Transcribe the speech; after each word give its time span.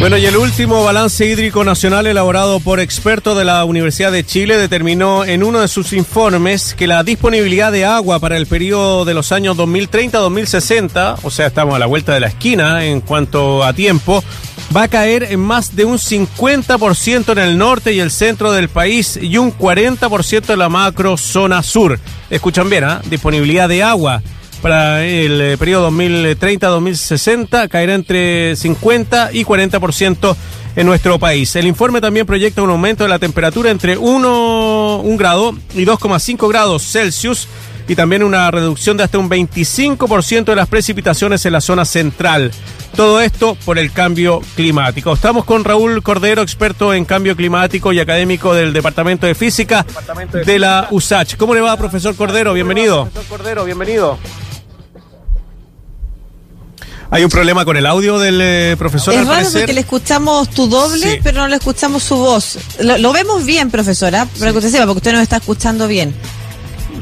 Bueno, 0.00 0.16
y 0.16 0.26
el 0.26 0.36
último 0.36 0.84
balance 0.84 1.26
hídrico 1.26 1.64
nacional 1.64 2.06
elaborado 2.06 2.60
por 2.60 2.78
expertos 2.78 3.36
de 3.36 3.44
la 3.44 3.64
Universidad 3.64 4.12
de 4.12 4.24
Chile 4.24 4.56
determinó 4.56 5.24
en 5.24 5.42
uno 5.42 5.58
de 5.58 5.66
sus 5.66 5.92
informes 5.92 6.74
que 6.74 6.86
la 6.86 7.02
disponibilidad 7.02 7.72
de 7.72 7.84
agua 7.84 8.20
para 8.20 8.36
el 8.36 8.46
periodo 8.46 9.04
de 9.04 9.12
los 9.12 9.32
años 9.32 9.56
2030-2060, 9.56 11.16
o 11.24 11.30
sea, 11.30 11.48
estamos 11.48 11.74
a 11.74 11.80
la 11.80 11.86
vuelta 11.86 12.14
de 12.14 12.20
la 12.20 12.28
esquina 12.28 12.84
en 12.84 13.00
cuanto 13.00 13.64
a 13.64 13.72
tiempo, 13.72 14.22
va 14.74 14.84
a 14.84 14.88
caer 14.88 15.24
en 15.24 15.40
más 15.40 15.74
de 15.74 15.84
un 15.84 15.98
50% 15.98 17.32
en 17.32 17.38
el 17.38 17.58
norte 17.58 17.92
y 17.92 17.98
el 17.98 18.12
centro 18.12 18.52
del 18.52 18.68
país 18.68 19.18
y 19.20 19.36
un 19.36 19.52
40% 19.52 20.52
en 20.52 20.58
la 20.60 20.68
macro 20.68 21.16
zona 21.16 21.64
sur. 21.64 21.98
Escuchan 22.30 22.70
bien, 22.70 22.84
¿ah? 22.84 23.02
Disponibilidad 23.10 23.68
de 23.68 23.82
agua 23.82 24.22
para 24.58 25.04
el 25.04 25.40
eh, 25.40 25.58
periodo 25.58 25.90
2030-2060 25.90 27.68
caerá 27.68 27.94
entre 27.94 28.56
50 28.56 29.30
y 29.32 29.44
40% 29.44 30.36
en 30.76 30.86
nuestro 30.86 31.18
país. 31.18 31.54
El 31.56 31.66
informe 31.66 32.00
también 32.00 32.26
proyecta 32.26 32.62
un 32.62 32.70
aumento 32.70 33.04
de 33.04 33.10
la 33.10 33.18
temperatura 33.18 33.70
entre 33.70 33.96
1, 33.96 35.00
1 35.04 35.16
grado 35.16 35.54
y 35.74 35.84
2,5 35.84 36.48
grados 36.48 36.82
Celsius 36.82 37.48
y 37.88 37.96
también 37.96 38.22
una 38.22 38.50
reducción 38.50 38.96
de 38.96 39.02
hasta 39.02 39.18
un 39.18 39.30
25% 39.30 40.44
de 40.44 40.56
las 40.56 40.68
precipitaciones 40.68 41.44
en 41.46 41.52
la 41.52 41.60
zona 41.60 41.84
central. 41.84 42.52
Todo 42.94 43.20
esto 43.20 43.56
por 43.64 43.78
el 43.78 43.92
cambio 43.92 44.40
climático. 44.56 45.12
Estamos 45.12 45.44
con 45.44 45.64
Raúl 45.64 46.02
Cordero, 46.02 46.42
experto 46.42 46.92
en 46.92 47.04
cambio 47.04 47.34
climático 47.34 47.92
y 47.92 48.00
académico 48.00 48.54
del 48.54 48.72
Departamento 48.72 49.26
de 49.26 49.34
Física 49.34 49.86
de, 50.44 50.58
la 50.58 50.88
USACH. 50.90 51.36
¿Cómo 51.36 51.54
le 51.54 51.60
va, 51.60 51.76
profesor 51.76 52.14
Cordero? 52.14 52.52
Bienvenido. 52.52 53.04
Profesor 53.06 53.38
Cordero, 53.38 53.64
bienvenido. 53.64 54.18
Hay 57.10 57.24
un 57.24 57.30
problema 57.30 57.64
con 57.64 57.76
el 57.76 57.86
audio 57.86 58.18
del 58.18 58.38
eh, 58.42 58.76
profesor. 58.78 59.14
Es 59.14 59.26
raro 59.26 59.48
porque 59.50 59.72
le 59.72 59.80
escuchamos 59.80 60.50
tu 60.50 60.68
doble, 60.68 61.20
pero 61.22 61.40
no 61.40 61.48
le 61.48 61.56
escuchamos 61.56 62.02
su 62.02 62.16
voz. 62.16 62.58
Lo, 62.80 63.12
vemos 63.12 63.44
bien, 63.46 63.70
profesora, 63.70 64.26
para 64.38 64.52
que 64.52 64.58
usted 64.58 64.70
sepa, 64.70 64.84
porque 64.84 64.98
usted 64.98 65.12
nos 65.12 65.22
está 65.22 65.38
escuchando 65.38 65.88
bien. 65.88 66.14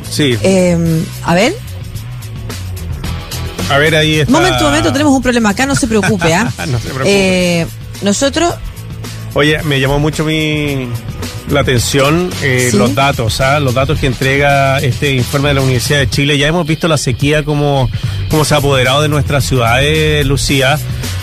Sí. 0.08 0.38
Em, 0.42 1.04
a 1.24 1.34
ver. 1.34 1.56
A 3.68 3.78
ver, 3.78 3.96
ahí 3.96 4.20
está. 4.20 4.30
Momento, 4.30 4.64
momento, 4.64 4.92
tenemos 4.92 5.12
un 5.12 5.22
problema 5.22 5.50
acá, 5.50 5.66
no 5.66 5.74
se 5.74 5.88
preocupe, 5.88 6.32
¿ah? 6.32 6.52
no 6.68 6.78
se 6.78 6.88
preocupe. 6.88 7.60
Eh, 7.62 7.66
nosotros. 8.02 8.54
Oye, 9.34 9.60
me 9.64 9.80
llamó 9.80 9.98
mucho 9.98 10.24
mi 10.24 10.88
la 11.50 11.60
atención 11.60 12.30
eh, 12.42 12.70
los 12.74 12.94
datos, 12.94 13.40
¿ah? 13.40 13.60
los 13.60 13.74
datos 13.74 13.98
que 13.98 14.06
entrega 14.06 14.78
este 14.78 15.12
informe 15.12 15.48
de 15.48 15.54
la 15.54 15.60
Universidad 15.60 16.00
de 16.00 16.10
Chile. 16.10 16.38
Ya 16.38 16.48
hemos 16.48 16.66
visto 16.66 16.88
la 16.88 16.98
sequía 16.98 17.44
como, 17.44 17.90
como 18.28 18.44
se 18.44 18.54
ha 18.54 18.58
apoderado 18.58 19.02
de 19.02 19.08
nuestras 19.08 19.44
ciudades, 19.44 20.26
Lucía. 20.26 20.78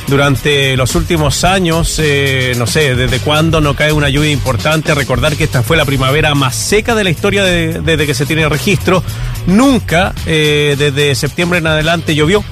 Durante 0.08 0.76
los 0.76 0.96
últimos 0.96 1.44
años, 1.44 1.98
eh, 1.98 2.54
no 2.58 2.68
sé, 2.68 2.94
desde 2.94 3.20
cuándo 3.20 3.62
no 3.62 3.76
cae 3.76 3.94
una 3.94 4.10
lluvia 4.10 4.32
importante. 4.32 4.94
Recordar 4.94 5.36
que 5.36 5.46
esta 5.46 5.64
fue 5.64 5.78
la 5.78 5.86
primavera 5.86 6.36
más 6.36 6.56
seca 6.56 6.94
de 6.94 7.04
la 7.04 7.10
historia 7.10 7.44
desde 7.44 8.06
que 8.06 8.14
se 8.14 8.26
tiene 8.26 8.48
registro. 8.50 9.04
Nunca, 9.48 10.14
eh, 10.26 10.76
desde 10.78 11.16
septiembre 11.16 11.60
en 11.60 11.68
adelante, 11.68 12.16
llovió 12.16 12.44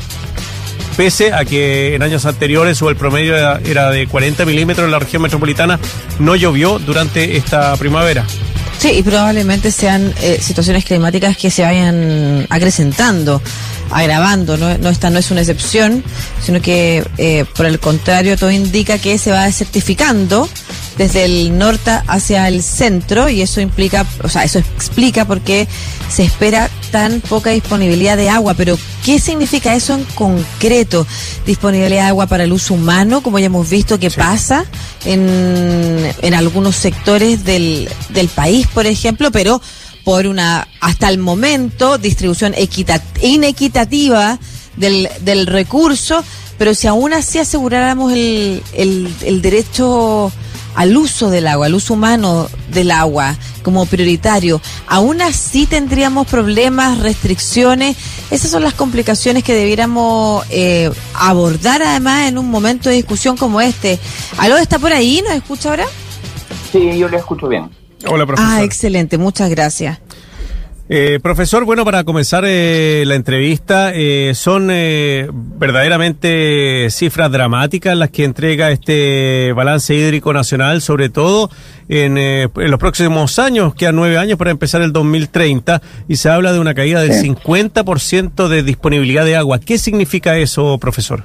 pese 1.02 1.34
a 1.34 1.46
que 1.46 1.96
en 1.96 2.04
años 2.04 2.28
anteriores 2.28 2.80
o 2.84 2.90
el 2.92 2.96
promedio 2.96 3.36
era, 3.36 3.90
de 3.90 4.06
40 4.06 4.46
milímetros 4.46 4.86
en 4.86 4.92
la 4.92 5.00
región 5.00 5.24
metropolitana, 5.24 5.80
no 6.20 6.36
llovió 6.36 6.78
durante 6.78 7.38
esta 7.38 7.76
primavera. 7.78 8.24
Sí, 8.78 8.92
y 8.92 9.02
probablemente 9.02 9.72
sean 9.72 10.14
eh, 10.22 10.38
situaciones 10.40 10.86
climáticas 10.86 11.38
que 11.38 11.50
se 11.50 11.64
vayan 11.64 12.46
acrecentando, 12.52 13.42
agravando, 13.90 14.58
¿no? 14.58 14.78
no 14.78 14.90
esta 14.90 15.10
no 15.10 15.18
es 15.18 15.32
una 15.32 15.42
excepción, 15.42 16.04
sino 16.40 16.62
que 16.62 17.04
eh, 17.18 17.46
por 17.58 17.66
el 17.66 17.80
contrario 17.80 18.38
todo 18.38 18.52
indica 18.52 19.00
que 19.00 19.18
se 19.18 19.32
va 19.32 19.46
desertificando 19.46 20.48
desde 20.98 21.26
el 21.26 21.58
norte 21.58 21.92
hacia 22.08 22.48
el 22.48 22.64
centro 22.64 23.30
y 23.30 23.42
eso 23.42 23.62
implica, 23.62 24.06
o 24.24 24.30
sea, 24.30 24.44
eso 24.44 24.60
explica 24.60 25.26
por 25.26 25.42
qué 25.42 25.68
se 26.10 26.24
espera 26.24 26.70
tan 26.92 27.22
poca 27.22 27.52
disponibilidad 27.52 28.18
de 28.18 28.30
agua, 28.30 28.54
pero 28.54 28.78
¿qué 29.06 29.20
significa 29.20 29.74
eso 29.74 29.96
en 29.96 30.04
concreto? 30.16 31.08
Disponibilidad 31.46 32.04
de 32.04 32.10
agua 32.10 32.28
para 32.28 32.44
el 32.44 32.52
uso 32.52 32.74
humano, 32.74 33.22
como 33.22 33.40
ya 33.40 33.46
hemos 33.46 33.70
visto 33.70 34.00
que 34.00 34.12
pasa 34.12 34.66
en, 35.06 36.14
en 36.22 36.34
algunos 36.34 36.76
sectores 36.76 37.46
del, 37.46 37.90
del 38.10 38.28
país, 38.28 38.68
por 38.68 38.86
ejemplo, 38.86 39.32
pero 39.32 39.62
por 40.04 40.28
una, 40.28 40.68
hasta 40.82 41.10
el 41.10 41.18
momento, 41.20 41.98
distribución 41.98 42.54
inequitativa 43.22 44.40
del, 44.76 45.10
del 45.22 45.48
recurso, 45.48 46.24
pero 46.58 46.76
si 46.76 46.88
aún 46.88 47.14
así 47.14 47.40
aseguráramos 47.40 48.12
el, 48.12 48.62
el, 48.74 49.14
el 49.24 49.42
derecho 49.42 50.32
al 50.76 50.96
uso 50.96 51.30
del 51.30 51.48
agua, 51.48 51.66
al 51.66 51.76
uso 51.76 51.94
humano 51.94 52.48
del 52.72 52.92
agua 52.92 53.36
como 53.64 53.86
prioritario, 53.86 54.62
aún 54.88 55.22
así 55.22 55.66
tendríamos 55.66 56.28
problemas, 56.28 57.00
restricciones. 57.00 57.98
Esas 58.32 58.52
son 58.52 58.64
las 58.64 58.74
complicaciones 58.74 59.44
que 59.44 59.54
debiéramos 59.54 60.46
eh, 60.50 60.92
abordar 61.14 61.84
además 61.84 62.28
en 62.28 62.38
un 62.38 62.50
momento 62.50 62.90
de 62.90 62.96
discusión 62.96 63.38
como 63.38 63.62
este. 63.62 64.00
¿Aló 64.38 64.58
está 64.58 64.80
por 64.80 64.94
ahí? 64.94 65.22
¿Nos 65.24 65.34
escucha 65.34 65.70
ahora? 65.70 65.86
Sí, 66.72 66.98
yo 66.98 67.10
le 67.10 67.18
escucho 67.18 67.48
bien. 67.48 67.70
Hola, 68.08 68.26
profesor. 68.26 68.52
Ah, 68.52 68.64
excelente, 68.64 69.18
muchas 69.18 69.50
gracias. 69.50 70.00
Eh, 70.94 71.22
profesor, 71.24 71.64
bueno, 71.64 71.86
para 71.86 72.04
comenzar 72.04 72.44
eh, 72.46 73.06
la 73.08 73.16
entrevista, 73.16 73.94
eh, 73.96 74.34
son 74.36 74.68
verdaderamente 74.68 76.90
cifras 76.90 77.32
dramáticas 77.32 77.96
las 77.96 78.10
que 78.10 78.26
entrega 78.26 78.72
este 78.72 79.54
balance 79.54 79.96
hídrico 79.96 80.34
nacional, 80.34 80.82
sobre 80.82 81.08
todo 81.08 81.50
en, 81.88 82.50
los 82.54 82.78
próximos 82.78 83.40
años, 83.40 83.74
quedan 83.74 83.96
nueve 83.96 84.18
años 84.18 84.38
para 84.38 84.52
empezar 84.52 84.82
el 84.82 84.92
2030, 84.92 85.82
y 86.10 86.18
se 86.18 86.28
habla 86.28 86.52
de 86.52 86.60
una 86.60 86.74
caída 86.74 87.00
del 87.00 87.14
50% 87.14 88.50
de 88.50 88.62
disponibilidad 88.62 89.24
de 89.24 89.38
agua. 89.38 89.62
¿Qué 89.62 89.78
significa 89.78 90.38
eso, 90.40 90.78
profesor? 90.78 91.24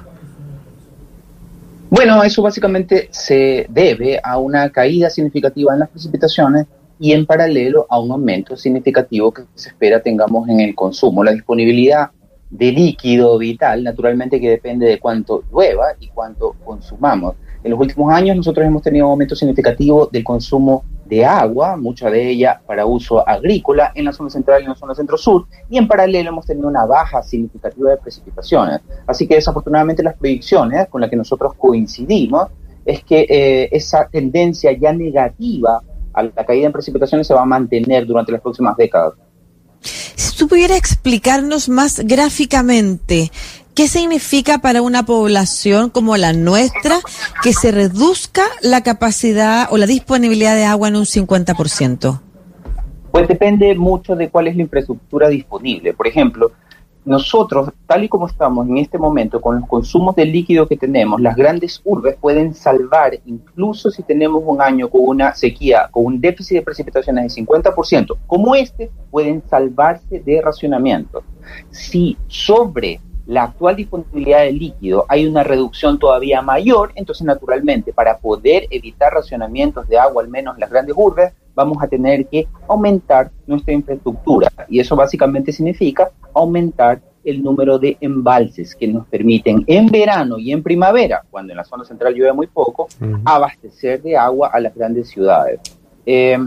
Bueno, 1.89 2.23
eso 2.23 2.41
básicamente 2.41 3.09
se 3.11 3.65
debe 3.67 4.17
a 4.23 4.37
una 4.37 4.69
caída 4.69 5.09
significativa 5.09 5.73
en 5.73 5.79
las 5.79 5.89
precipitaciones 5.89 6.67
y 6.99 7.11
en 7.11 7.25
paralelo 7.25 7.85
a 7.89 7.99
un 7.99 8.11
aumento 8.11 8.57
significativo 8.57 9.31
que 9.31 9.43
se 9.55 9.69
espera 9.69 10.01
tengamos 10.01 10.47
en 10.49 10.59
el 10.59 10.75
consumo. 10.75 11.23
La 11.23 11.31
disponibilidad 11.31 12.11
de 12.49 12.71
líquido 12.71 13.37
vital, 13.37 13.83
naturalmente 13.83 14.39
que 14.39 14.49
depende 14.49 14.87
de 14.87 14.99
cuánto 14.99 15.43
llueva 15.51 15.87
y 15.99 16.07
cuánto 16.07 16.55
consumamos. 16.63 17.35
En 17.63 17.71
los 17.71 17.79
últimos 17.79 18.13
años 18.13 18.37
nosotros 18.37 18.65
hemos 18.65 18.81
tenido 18.81 19.07
un 19.07 19.11
aumento 19.11 19.35
significativo 19.35 20.07
del 20.07 20.23
consumo 20.23 20.85
de 21.05 21.25
agua, 21.25 21.77
mucha 21.77 22.09
de 22.09 22.29
ella 22.29 22.61
para 22.65 22.85
uso 22.85 23.27
agrícola 23.27 23.91
en 23.95 24.05
la 24.05 24.13
zona 24.13 24.29
central 24.29 24.61
y 24.61 24.63
en 24.65 24.69
la 24.69 24.75
zona 24.75 24.93
centro-sur, 24.93 25.45
y 25.69 25.77
en 25.77 25.87
paralelo 25.87 26.29
hemos 26.29 26.45
tenido 26.45 26.67
una 26.67 26.85
baja 26.85 27.23
significativa 27.23 27.91
de 27.91 27.97
precipitaciones. 27.97 28.81
Así 29.05 29.27
que 29.27 29.35
desafortunadamente 29.35 30.03
las 30.03 30.15
predicciones 30.15 30.87
con 30.87 31.01
las 31.01 31.09
que 31.09 31.15
nosotros 31.15 31.53
coincidimos 31.55 32.47
es 32.85 33.03
que 33.03 33.25
eh, 33.29 33.69
esa 33.71 34.07
tendencia 34.07 34.71
ya 34.71 34.93
negativa 34.93 35.81
la 36.23 36.45
caída 36.45 36.67
en 36.67 36.73
precipitaciones 36.73 37.27
se 37.27 37.33
va 37.33 37.41
a 37.41 37.45
mantener 37.45 38.05
durante 38.05 38.31
las 38.31 38.41
próximas 38.41 38.75
décadas. 38.77 39.13
Si 39.81 40.37
tú 40.37 40.47
pudieras 40.47 40.77
explicarnos 40.77 41.69
más 41.69 41.99
gráficamente 41.99 43.31
¿Qué 43.77 43.87
significa 43.87 44.57
para 44.57 44.81
una 44.81 45.05
población 45.05 45.91
como 45.91 46.17
la 46.17 46.33
nuestra 46.33 46.97
que 47.43 47.53
se 47.53 47.71
reduzca 47.71 48.41
la 48.63 48.81
capacidad 48.81 49.67
o 49.69 49.77
la 49.77 49.85
disponibilidad 49.85 50.55
de 50.55 50.65
agua 50.65 50.87
en 50.87 50.95
un 50.95 51.03
50%? 51.03 52.19
Pues 53.11 53.27
depende 53.27 53.75
mucho 53.75 54.15
de 54.15 54.31
cuál 54.31 54.47
es 54.47 54.55
la 54.55 54.63
infraestructura 54.63 55.29
disponible. 55.29 55.93
Por 55.93 56.07
ejemplo, 56.07 56.53
nosotros, 57.07 57.69
tal 57.85 58.03
y 58.03 58.09
como 58.09 58.27
estamos 58.27 58.67
en 58.67 58.77
este 58.77 58.97
momento, 58.97 59.39
con 59.39 59.59
los 59.59 59.67
consumos 59.67 60.15
de 60.15 60.25
líquido 60.25 60.67
que 60.67 60.77
tenemos, 60.77 61.21
las 61.21 61.35
grandes 61.35 61.81
urbes 61.85 62.17
pueden 62.19 62.53
salvar, 62.53 63.17
incluso 63.25 63.89
si 63.89 64.03
tenemos 64.03 64.43
un 64.45 64.61
año 64.61 64.89
con 64.89 65.01
una 65.03 65.33
sequía, 65.33 65.87
con 65.89 66.05
un 66.05 66.21
déficit 66.21 66.57
de 66.57 66.61
precipitaciones 66.63 67.33
de 67.33 67.43
50%, 67.43 68.17
como 68.27 68.55
este, 68.55 68.91
pueden 69.09 69.41
salvarse 69.49 70.19
de 70.19 70.41
racionamiento. 70.41 71.23
Si 71.71 72.17
sobre 72.27 72.99
la 73.27 73.43
actual 73.43 73.75
disponibilidad 73.75 74.39
de 74.39 74.53
líquido 74.53 75.05
hay 75.09 75.27
una 75.27 75.43
reducción 75.43 75.99
todavía 75.99 76.41
mayor, 76.41 76.91
entonces 76.95 77.25
naturalmente 77.25 77.91
para 77.91 78.17
poder 78.17 78.67
evitar 78.69 79.13
racionamientos 79.13 79.87
de 79.89 79.97
agua, 79.99 80.23
al 80.23 80.29
menos 80.29 80.55
en 80.55 80.61
las 80.61 80.69
grandes 80.69 80.95
urbes, 80.97 81.33
vamos 81.53 81.77
a 81.81 81.87
tener 81.87 82.25
que 82.27 82.47
aumentar 82.67 83.29
nuestra 83.45 83.73
infraestructura. 83.73 84.49
Y 84.69 84.79
eso 84.79 84.95
básicamente 84.95 85.51
significa 85.51 86.09
aumentar 86.33 87.01
el 87.23 87.43
número 87.43 87.77
de 87.77 87.97
embalses 87.99 88.73
que 88.73 88.87
nos 88.87 89.05
permiten 89.07 89.63
en 89.67 89.87
verano 89.87 90.37
y 90.37 90.53
en 90.53 90.63
primavera, 90.63 91.23
cuando 91.29 91.51
en 91.51 91.57
la 91.57 91.65
zona 91.65 91.83
central 91.83 92.13
llueve 92.13 92.31
muy 92.31 92.47
poco, 92.47 92.87
abastecer 93.25 94.01
de 94.01 94.15
agua 94.15 94.51
a 94.53 94.59
las 94.61 94.73
grandes 94.73 95.09
ciudades. 95.09 95.59
Eh, 96.05 96.37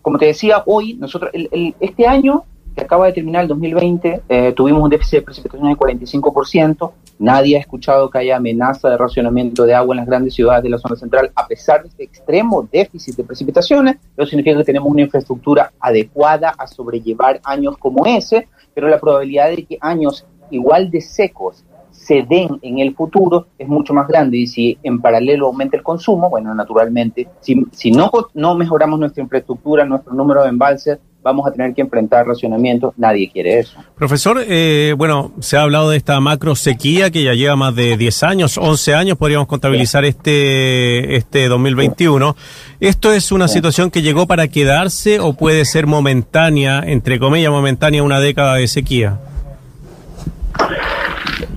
como 0.00 0.18
te 0.18 0.26
decía, 0.26 0.62
hoy 0.64 0.94
nosotros, 0.94 1.30
este 1.34 2.06
año 2.06 2.44
que 2.74 2.82
acaba 2.82 3.06
de 3.06 3.12
terminar 3.12 3.42
el 3.42 3.48
2020, 3.48 4.22
eh, 4.28 4.52
tuvimos 4.52 4.82
un 4.82 4.90
déficit 4.90 5.18
de 5.18 5.22
precipitación 5.22 5.68
de 5.68 5.76
45%, 5.76 6.92
Nadie 7.20 7.58
ha 7.58 7.60
escuchado 7.60 8.08
que 8.08 8.16
haya 8.16 8.38
amenaza 8.38 8.88
de 8.88 8.96
racionamiento 8.96 9.66
de 9.66 9.74
agua 9.74 9.94
en 9.94 9.98
las 9.98 10.06
grandes 10.06 10.32
ciudades 10.32 10.62
de 10.62 10.70
la 10.70 10.78
zona 10.78 10.96
central, 10.96 11.30
a 11.34 11.46
pesar 11.46 11.82
de 11.82 11.88
este 11.88 12.04
extremo 12.04 12.66
déficit 12.72 13.14
de 13.14 13.24
precipitaciones. 13.24 13.96
Eso 14.16 14.26
significa 14.26 14.56
que 14.56 14.64
tenemos 14.64 14.90
una 14.90 15.02
infraestructura 15.02 15.70
adecuada 15.78 16.54
a 16.56 16.66
sobrellevar 16.66 17.38
años 17.44 17.76
como 17.76 18.06
ese, 18.06 18.48
pero 18.72 18.88
la 18.88 18.98
probabilidad 18.98 19.50
de 19.50 19.66
que 19.66 19.76
años 19.82 20.24
igual 20.50 20.90
de 20.90 21.02
secos 21.02 21.62
se 21.90 22.22
den 22.22 22.58
en 22.62 22.78
el 22.78 22.94
futuro 22.94 23.48
es 23.58 23.68
mucho 23.68 23.92
más 23.92 24.08
grande 24.08 24.38
y 24.38 24.46
si 24.46 24.78
en 24.82 24.98
paralelo 25.02 25.48
aumenta 25.48 25.76
el 25.76 25.82
consumo, 25.82 26.30
bueno, 26.30 26.54
naturalmente, 26.54 27.28
si, 27.40 27.66
si 27.72 27.92
no 27.92 28.54
mejoramos 28.54 28.98
nuestra 28.98 29.22
infraestructura, 29.22 29.84
nuestro 29.84 30.14
número 30.14 30.42
de 30.42 30.48
embalses, 30.48 30.98
vamos 31.22 31.46
a 31.46 31.52
tener 31.52 31.74
que 31.74 31.82
enfrentar 31.82 32.26
racionamientos. 32.26 32.94
Nadie 32.96 33.30
quiere 33.30 33.60
eso. 33.60 33.78
Profesor, 33.96 34.42
eh, 34.46 34.94
bueno, 34.96 35.32
se 35.40 35.56
ha 35.56 35.62
hablado 35.62 35.90
de 35.90 35.96
esta 35.96 36.18
macro 36.20 36.54
sequía 36.54 37.10
que 37.10 37.22
ya 37.22 37.34
lleva 37.34 37.56
más 37.56 37.74
de 37.74 37.96
10 37.96 38.22
años, 38.22 38.58
11 38.58 38.94
años, 38.94 39.18
podríamos 39.18 39.46
contabilizar 39.46 40.04
este, 40.04 41.16
este 41.16 41.48
2021. 41.48 42.36
¿Esto 42.80 43.12
es 43.12 43.32
una 43.32 43.48
situación 43.48 43.90
que 43.90 44.02
llegó 44.02 44.26
para 44.26 44.48
quedarse 44.48 45.20
o 45.20 45.34
puede 45.34 45.64
ser 45.64 45.86
momentánea, 45.86 46.80
entre 46.86 47.18
comillas, 47.18 47.50
momentánea, 47.50 48.02
una 48.02 48.20
década 48.20 48.54
de 48.54 48.68
sequía? 48.68 49.18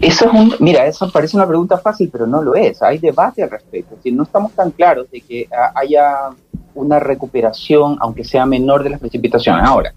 Eso 0.01 0.25
es 0.25 0.33
un, 0.33 0.54
mira, 0.59 0.86
eso 0.86 1.09
parece 1.12 1.38
una 1.38 1.48
pregunta 1.48 1.77
fácil, 1.77 2.09
pero 2.12 2.27
no 2.27 2.42
lo 2.42 2.56
es. 2.56 2.81
Hay 2.81 2.98
debate 2.98 3.44
al 3.44 3.50
respecto. 3.50 3.95
Si 4.04 4.12
no 4.12 4.24
estamos 4.24 4.51
tan 4.51 4.71
claros 4.71 5.09
de 5.09 5.21
que 5.21 5.48
ah, 5.51 5.71
haya 5.75 6.30
una 6.75 6.99
recuperación, 6.99 7.97
aunque 7.99 8.23
sea 8.23 8.45
menor, 8.45 8.83
de 8.83 8.91
las 8.91 8.99
precipitaciones. 8.99 9.63
Ahora, 9.65 9.93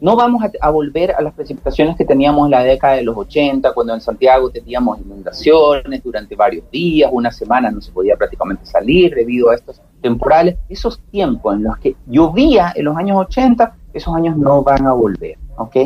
no 0.00 0.14
vamos 0.14 0.42
a, 0.60 0.70
volver 0.70 1.12
a 1.12 1.20
las 1.20 1.34
precipitaciones 1.34 1.96
que 1.96 2.04
teníamos 2.04 2.46
en 2.46 2.52
la 2.52 2.62
década 2.62 2.94
de 2.94 3.02
los 3.02 3.16
80, 3.16 3.72
cuando 3.72 3.94
en 3.94 4.00
Santiago 4.00 4.48
teníamos 4.48 5.00
inundaciones 5.00 6.02
durante 6.04 6.36
varios 6.36 6.70
días, 6.70 7.10
una 7.12 7.32
semana 7.32 7.70
no 7.70 7.80
se 7.80 7.90
podía 7.90 8.16
prácticamente 8.16 8.64
salir 8.64 9.14
debido 9.14 9.50
a 9.50 9.56
estos 9.56 9.80
temporales. 10.00 10.56
Esos 10.68 11.00
tiempos 11.10 11.56
en 11.56 11.64
los 11.64 11.78
que 11.78 11.96
llovía 12.06 12.72
en 12.76 12.84
los 12.84 12.96
años 12.96 13.18
80, 13.18 13.74
esos 13.92 14.14
años 14.14 14.36
no 14.36 14.62
van 14.62 14.86
a 14.86 14.92
volver. 14.92 15.36
¿ok? 15.56 15.76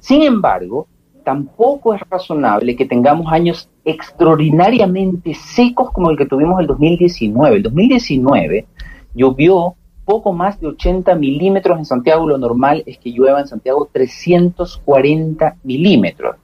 Sin 0.00 0.22
embargo, 0.22 0.86
tampoco 1.24 1.94
es 1.94 2.02
razonable 2.10 2.76
que 2.76 2.84
tengamos 2.84 3.32
años 3.32 3.70
extraordinariamente 3.84 5.34
secos 5.34 5.90
como 5.92 6.10
el 6.10 6.18
que 6.18 6.26
tuvimos 6.26 6.60
el 6.60 6.66
2019. 6.66 7.56
El 7.56 7.62
2019 7.62 8.66
llovió 9.14 9.76
poco 10.04 10.32
más 10.32 10.60
de 10.60 10.68
80 10.68 11.14
milímetros 11.14 11.78
en 11.78 11.84
Santiago, 11.84 12.26
lo 12.26 12.38
normal 12.38 12.82
es 12.86 12.98
que 12.98 13.10
llueva 13.10 13.40
en 13.40 13.46
Santiago 13.46 13.88
340 13.92 15.56
milímetros. 15.62 16.36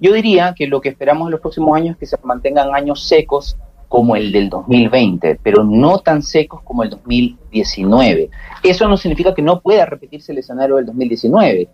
Yo 0.00 0.12
diría 0.12 0.54
que 0.56 0.66
lo 0.66 0.80
que 0.80 0.88
esperamos 0.90 1.26
en 1.26 1.32
los 1.32 1.40
próximos 1.40 1.76
años 1.76 1.92
es 1.92 1.98
que 1.98 2.06
se 2.06 2.16
mantengan 2.22 2.74
años 2.74 3.06
secos 3.06 3.56
como 3.88 4.14
el 4.14 4.30
del 4.30 4.48
2020, 4.48 5.40
pero 5.42 5.64
no 5.64 5.98
tan 5.98 6.22
secos 6.22 6.62
como 6.62 6.84
el 6.84 6.90
2019. 6.90 8.30
Eso 8.62 8.88
no 8.88 8.96
significa 8.96 9.34
que 9.34 9.42
no 9.42 9.60
pueda 9.60 9.84
repetirse 9.84 10.30
el 10.32 10.38
escenario 10.38 10.76
del 10.76 10.86
2019. 10.86 11.68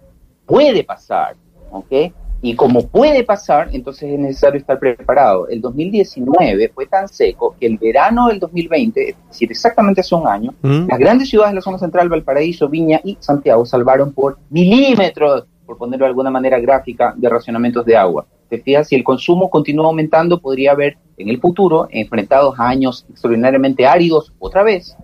Puede 0.46 0.82
pasar, 0.82 1.36
¿ok? 1.70 2.12
Y 2.42 2.54
como 2.54 2.86
puede 2.86 3.24
pasar, 3.24 3.70
entonces 3.72 4.10
es 4.12 4.18
necesario 4.18 4.60
estar 4.60 4.78
preparado. 4.78 5.48
El 5.48 5.60
2019 5.60 6.70
fue 6.74 6.86
tan 6.86 7.08
seco 7.08 7.56
que 7.58 7.66
el 7.66 7.78
verano 7.78 8.28
del 8.28 8.38
2020, 8.38 9.10
es 9.10 9.16
decir, 9.28 9.50
exactamente 9.50 10.02
hace 10.02 10.14
un 10.14 10.28
año, 10.28 10.54
mm. 10.62 10.86
las 10.88 10.98
grandes 10.98 11.30
ciudades 11.30 11.52
de 11.52 11.56
la 11.56 11.62
zona 11.62 11.78
central, 11.78 12.08
Valparaíso, 12.08 12.68
Viña 12.68 13.00
y 13.02 13.16
Santiago, 13.20 13.64
salvaron 13.64 14.12
por 14.12 14.38
milímetros, 14.50 15.46
por 15.64 15.78
ponerlo 15.78 16.04
de 16.04 16.10
alguna 16.10 16.30
manera 16.30 16.60
gráfica, 16.60 17.14
de 17.16 17.28
racionamientos 17.28 17.84
de 17.84 17.96
agua. 17.96 18.26
Te 18.48 18.58
fijas, 18.58 18.88
si 18.88 18.94
el 18.94 19.02
consumo 19.02 19.50
continúa 19.50 19.86
aumentando, 19.86 20.40
podría 20.40 20.72
haber 20.72 20.98
en 21.16 21.28
el 21.28 21.40
futuro, 21.40 21.88
enfrentados 21.90 22.58
a 22.60 22.68
años 22.68 23.06
extraordinariamente 23.10 23.86
áridos 23.86 24.32
otra 24.38 24.62
vez, 24.62 24.96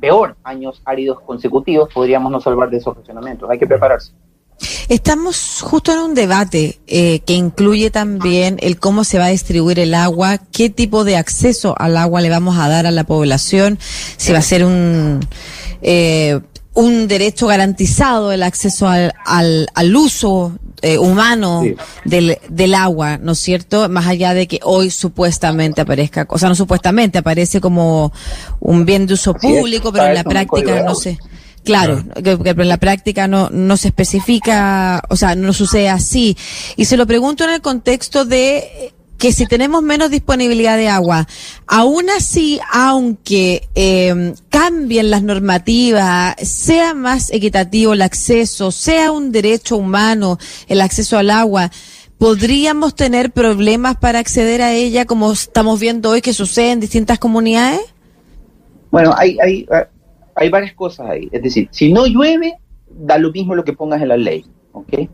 peor, 0.00 0.36
años 0.42 0.82
áridos 0.84 1.20
consecutivos, 1.20 1.88
podríamos 1.94 2.30
no 2.30 2.40
salvar 2.40 2.68
de 2.68 2.78
esos 2.78 2.96
racionamientos. 2.96 3.48
Hay 3.48 3.58
que 3.58 3.66
prepararse. 3.66 4.12
Estamos 4.88 5.60
justo 5.60 5.92
en 5.92 5.98
un 5.98 6.14
debate 6.14 6.80
eh, 6.86 7.20
que 7.20 7.34
incluye 7.34 7.90
también 7.90 8.58
el 8.60 8.78
cómo 8.78 9.04
se 9.04 9.18
va 9.18 9.26
a 9.26 9.28
distribuir 9.28 9.78
el 9.78 9.94
agua, 9.94 10.38
qué 10.38 10.70
tipo 10.70 11.04
de 11.04 11.16
acceso 11.16 11.74
al 11.78 11.96
agua 11.96 12.20
le 12.20 12.30
vamos 12.30 12.58
a 12.58 12.68
dar 12.68 12.86
a 12.86 12.90
la 12.90 13.04
población, 13.04 13.78
si 14.16 14.32
va 14.32 14.38
a 14.38 14.42
ser 14.42 14.64
un 14.64 15.20
eh, 15.82 16.40
un 16.74 17.06
derecho 17.06 17.46
garantizado 17.46 18.32
el 18.32 18.42
acceso 18.42 18.88
al, 18.88 19.12
al, 19.26 19.96
uso 19.96 20.58
eh, 20.80 20.96
humano 20.96 21.62
del, 22.04 22.38
del 22.48 22.74
agua, 22.74 23.18
¿no 23.18 23.32
es 23.32 23.38
cierto? 23.40 23.88
Más 23.88 24.06
allá 24.06 24.32
de 24.32 24.48
que 24.48 24.58
hoy 24.62 24.90
supuestamente 24.90 25.82
aparezca, 25.82 26.26
o 26.30 26.38
sea, 26.38 26.48
no 26.48 26.54
supuestamente, 26.54 27.18
aparece 27.18 27.60
como 27.60 28.12
un 28.60 28.86
bien 28.86 29.06
de 29.06 29.14
uso 29.14 29.34
público, 29.34 29.92
pero 29.92 30.06
en 30.06 30.14
la 30.14 30.24
práctica 30.24 30.82
no 30.82 30.94
sé. 30.94 31.18
Claro, 31.64 32.04
Que, 32.22 32.32
en 32.32 32.68
la 32.68 32.78
práctica 32.78 33.28
no, 33.28 33.48
no 33.50 33.76
se 33.76 33.88
especifica, 33.88 35.02
o 35.08 35.16
sea, 35.16 35.34
no 35.34 35.52
sucede 35.52 35.88
así. 35.88 36.36
Y 36.76 36.86
se 36.86 36.96
lo 36.96 37.06
pregunto 37.06 37.44
en 37.44 37.50
el 37.50 37.60
contexto 37.60 38.24
de 38.24 38.92
que 39.22 39.30
si 39.30 39.46
tenemos 39.46 39.84
menos 39.84 40.10
disponibilidad 40.10 40.76
de 40.76 40.88
agua, 40.88 41.28
aún 41.68 42.10
así, 42.10 42.58
aunque 42.72 43.68
eh, 43.76 44.34
cambien 44.48 45.10
las 45.10 45.22
normativas, 45.22 46.34
sea 46.42 46.92
más 46.92 47.30
equitativo 47.30 47.92
el 47.92 48.02
acceso, 48.02 48.72
sea 48.72 49.12
un 49.12 49.30
derecho 49.30 49.76
humano 49.76 50.38
el 50.66 50.80
acceso 50.80 51.18
al 51.18 51.30
agua, 51.30 51.70
¿podríamos 52.18 52.96
tener 52.96 53.30
problemas 53.30 53.96
para 53.96 54.18
acceder 54.18 54.60
a 54.60 54.72
ella 54.72 55.04
como 55.04 55.30
estamos 55.30 55.78
viendo 55.78 56.10
hoy 56.10 56.20
que 56.20 56.32
sucede 56.32 56.72
en 56.72 56.80
distintas 56.80 57.20
comunidades? 57.20 57.80
Bueno, 58.90 59.14
hay, 59.16 59.38
hay, 59.40 59.66
hay 60.34 60.48
varias 60.48 60.74
cosas 60.74 61.08
ahí. 61.10 61.28
Es 61.32 61.42
decir, 61.42 61.68
si 61.70 61.92
no 61.92 62.06
llueve, 62.06 62.54
da 62.88 63.18
lo 63.18 63.30
mismo 63.30 63.54
lo 63.54 63.64
que 63.64 63.72
pongas 63.72 64.02
en 64.02 64.08
la 64.08 64.16
ley, 64.16 64.44
¿ok? 64.72 65.08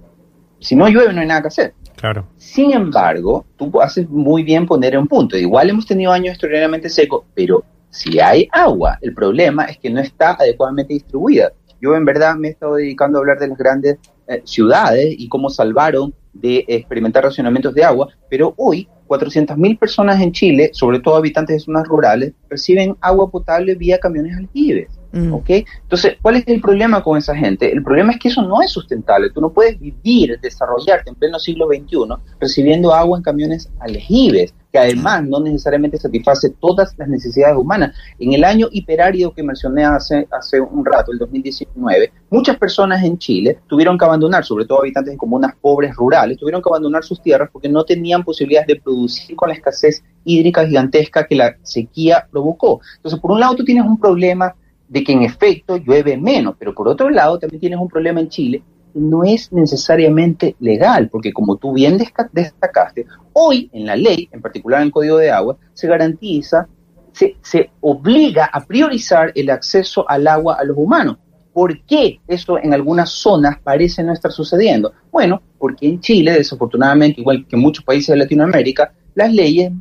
Si 0.61 0.75
no 0.75 0.89
llueve, 0.89 1.13
no 1.13 1.21
hay 1.21 1.27
nada 1.27 1.43
que 1.43 1.49
hacer. 1.49 1.75
Claro. 1.97 2.27
Sin 2.37 2.73
embargo, 2.73 3.45
tú 3.57 3.81
haces 3.81 4.09
muy 4.09 4.43
bien 4.43 4.67
poner 4.67 4.97
un 4.97 5.09
punto. 5.09 5.37
Igual 5.37 5.71
hemos 5.71 5.87
tenido 5.87 6.13
años 6.13 6.31
extraordinariamente 6.33 6.89
secos, 6.89 7.25
pero 7.35 7.65
si 7.91 8.21
hay 8.21 8.49
agua, 8.53 8.99
el 9.01 9.15
problema 9.15 9.65
es 9.65 9.79
que 9.79 9.91
no 9.91 10.01
está 10.01 10.33
adecuadamente 10.33 10.95
distribuida. 10.95 11.53
Yo 11.81 11.95
en 11.95 12.05
verdad 12.05 12.37
me 12.37 12.49
he 12.49 12.51
estado 12.53 12.75
dedicando 12.75 13.19
a 13.19 13.21
hablar 13.21 13.39
de 13.39 13.49
las 13.49 13.59
grandes 13.59 13.99
eh, 14.27 14.43
ciudades 14.45 15.15
y 15.17 15.29
cómo 15.29 15.49
salvaron 15.49 16.15
de 16.33 16.65
experimentar 16.69 17.25
racionamientos 17.25 17.75
de 17.75 17.85
agua, 17.85 18.09
pero 18.29 18.55
hoy 18.57 18.89
400.000 19.09 19.79
personas 19.79 20.21
en 20.21 20.33
Chile, 20.33 20.71
sobre 20.73 21.01
todo 21.01 21.17
habitantes 21.17 21.57
de 21.57 21.61
zonas 21.61 21.87
rurales, 21.89 22.33
reciben 22.49 22.97
agua 23.01 23.31
potable 23.31 23.75
vía 23.75 23.99
camiones 23.99 24.37
aljibes. 24.37 24.98
Mm. 25.13 25.33
¿ok? 25.33 25.51
Entonces, 25.83 26.17
¿cuál 26.21 26.37
es 26.37 26.49
el 26.49 26.61
problema 26.61 27.03
con 27.03 27.17
esa 27.17 27.35
gente? 27.35 27.73
El 27.73 27.83
problema 27.83 28.13
es 28.13 28.19
que 28.19 28.29
eso 28.29 28.43
no 28.43 28.61
es 28.63 28.71
sustentable. 28.71 29.31
Tú 29.31 29.41
no 29.41 29.51
puedes 29.51 29.79
vivir, 29.79 30.39
desarrollarte 30.41 31.11
en 31.11 31.17
pleno 31.17 31.39
siglo 31.39 31.67
XXI 31.67 31.99
recibiendo 32.41 32.93
agua 32.93 33.19
en 33.19 33.23
camiones 33.23 33.71
aljibes 33.81 34.55
que 34.73 34.79
además 34.79 35.25
no 35.25 35.41
necesariamente 35.41 35.97
satisface 35.97 36.51
todas 36.61 36.95
las 36.99 37.09
necesidades 37.09 37.57
humanas. 37.57 37.97
En 38.19 38.35
el 38.35 38.45
año 38.45 38.69
hiperárido 38.71 39.33
que 39.33 39.43
mencioné 39.43 39.85
hace, 39.85 40.29
hace 40.31 40.61
un 40.61 40.85
rato, 40.85 41.13
el 41.13 41.19
2019, 41.19 42.13
muchas 42.31 42.57
personas 42.59 43.03
en 43.03 43.17
Chile 43.19 43.59
tuvieron 43.67 43.97
que 43.97 44.05
abandonar, 44.05 44.45
sobre 44.45 44.67
todo 44.67 44.81
habitantes 44.81 45.13
de 45.13 45.19
comunas 45.19 45.55
pobres 45.61 45.95
rurales, 45.97 46.37
tuvieron 46.37 46.63
que 46.63 46.69
abandonar 46.69 47.03
sus 47.03 47.23
tierras 47.23 47.49
porque 47.51 47.69
no 47.69 47.85
tenían 47.85 48.25
posibilidades 48.25 48.67
de 48.67 48.77
producir 48.77 49.35
con 49.37 49.49
la 49.49 49.55
escasez 49.55 50.05
hídrica 50.25 50.67
gigantesca 50.67 51.27
que 51.27 51.35
la 51.35 51.57
sequía 51.63 52.29
provocó. 52.31 52.81
Entonces, 52.97 53.19
por 53.21 53.31
un 53.31 53.41
lado, 53.41 53.57
tú 53.57 53.65
tienes 53.65 53.85
un 53.85 53.99
problema 53.99 54.55
de 54.89 55.05
que 55.05 55.13
en 55.13 55.23
efecto 55.23 55.77
llueve 55.77 56.17
menos, 56.17 56.57
pero 56.59 56.75
por 56.75 56.89
otro 56.89 57.11
lado 57.11 57.39
también 57.39 57.61
tienes 57.61 57.79
un 57.79 57.89
problema 57.89 58.21
en 58.21 58.29
Chile 58.29 58.63
no 58.95 59.25
es 59.25 59.53
necesariamente 59.53 60.57
legal, 60.61 61.09
porque 61.09 61.33
como 61.33 61.57
tú 61.57 61.73
bien 61.73 61.99
destacaste, 62.33 63.07
hoy 63.33 63.71
en 63.73 63.87
la 63.87 63.97
ley, 63.97 64.29
en 64.33 64.41
particular 64.41 64.81
en 64.81 64.87
el 64.87 64.93
Código 64.93 65.19
de 65.19 65.31
Agua, 65.31 65.57
se 65.75 65.87
garantiza, 65.87 66.67
se, 67.13 67.37
se 67.43 67.71
obliga 67.81 68.47
a 68.47 68.65
priorizar 68.65 69.33
el 69.35 69.51
acceso 69.51 70.09
al 70.09 70.27
agua 70.27 70.57
a 70.59 70.65
los 70.65 70.77
humanos. 70.77 71.17
¿Por 71.53 71.81
qué 71.83 72.21
eso 72.29 72.59
en 72.59 72.73
algunas 72.73 73.11
zonas 73.11 73.59
parece 73.63 74.03
no 74.03 74.13
estar 74.13 74.31
sucediendo? 74.31 74.93
Bueno, 75.11 75.43
porque 75.59 75.89
en 75.89 76.01
Chile, 76.01 76.33
desafortunadamente, 76.33 77.21
igual 77.21 77.47
que 77.49 77.57
en 77.57 77.63
muchos 77.63 77.85
países 77.85 78.09
de 78.09 78.17
Latinoamérica, 78.17 78.93
las 79.15 79.33
leyes 79.33 79.73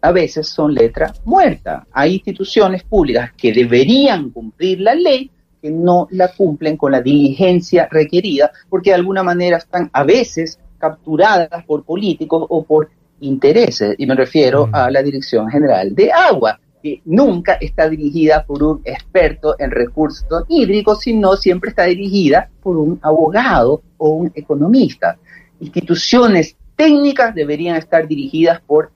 a 0.00 0.12
veces 0.12 0.48
son 0.48 0.74
letra 0.74 1.12
muerta. 1.24 1.86
Hay 1.92 2.14
instituciones 2.14 2.82
públicas 2.82 3.32
que 3.36 3.52
deberían 3.52 4.30
cumplir 4.30 4.80
la 4.80 4.94
ley, 4.94 5.30
que 5.60 5.70
no 5.70 6.08
la 6.10 6.28
cumplen 6.32 6.76
con 6.76 6.92
la 6.92 7.02
diligencia 7.02 7.86
requerida, 7.90 8.50
porque 8.68 8.90
de 8.90 8.96
alguna 8.96 9.22
manera 9.22 9.58
están 9.58 9.90
a 9.92 10.04
veces 10.04 10.58
capturadas 10.78 11.64
por 11.64 11.84
políticos 11.84 12.46
o 12.48 12.64
por 12.64 12.88
intereses, 13.20 13.94
y 13.98 14.06
me 14.06 14.14
refiero 14.14 14.66
mm. 14.66 14.74
a 14.74 14.90
la 14.90 15.02
Dirección 15.02 15.48
General 15.48 15.94
de 15.94 16.10
Agua, 16.10 16.58
que 16.82 17.02
nunca 17.04 17.58
está 17.60 17.90
dirigida 17.90 18.44
por 18.46 18.62
un 18.62 18.80
experto 18.84 19.54
en 19.58 19.70
recursos 19.70 20.44
hídricos, 20.48 21.00
sino 21.00 21.36
siempre 21.36 21.70
está 21.70 21.84
dirigida 21.84 22.48
por 22.62 22.78
un 22.78 22.98
abogado 23.02 23.82
o 23.98 24.08
un 24.08 24.32
economista. 24.34 25.18
Instituciones 25.60 26.56
técnicas 26.76 27.34
deberían 27.34 27.76
estar 27.76 28.08
dirigidas 28.08 28.62
por 28.62 28.92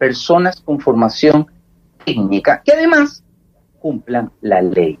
personas 0.00 0.62
con 0.64 0.80
formación 0.80 1.46
técnica 2.06 2.62
que 2.64 2.72
además 2.72 3.22
cumplan 3.78 4.32
la 4.40 4.62
ley. 4.62 4.98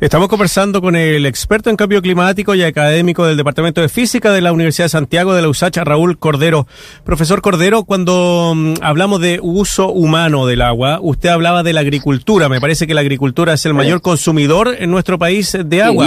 Estamos 0.00 0.26
conversando 0.26 0.80
con 0.80 0.96
el 0.96 1.26
experto 1.26 1.70
en 1.70 1.76
cambio 1.76 2.02
climático 2.02 2.56
y 2.56 2.64
académico 2.64 3.24
del 3.24 3.36
Departamento 3.36 3.80
de 3.80 3.88
Física 3.88 4.32
de 4.32 4.40
la 4.40 4.52
Universidad 4.52 4.86
de 4.86 4.90
Santiago 4.90 5.32
de 5.32 5.42
la 5.42 5.48
USACH, 5.48 5.76
Raúl 5.84 6.18
Cordero. 6.18 6.66
Profesor 7.04 7.40
Cordero, 7.40 7.84
cuando 7.84 8.52
mm, 8.56 8.74
hablamos 8.82 9.20
de 9.20 9.38
uso 9.40 9.92
humano 9.92 10.46
del 10.46 10.62
agua, 10.62 10.98
usted 11.00 11.28
hablaba 11.28 11.62
de 11.62 11.72
la 11.72 11.80
agricultura. 11.80 12.48
Me 12.48 12.60
parece 12.60 12.88
que 12.88 12.94
la 12.94 13.02
agricultura 13.02 13.52
es 13.52 13.64
el 13.64 13.74
mayor 13.74 14.02
consumidor 14.02 14.74
en 14.76 14.90
nuestro 14.90 15.20
país 15.20 15.56
de 15.64 15.82
agua 15.82 16.06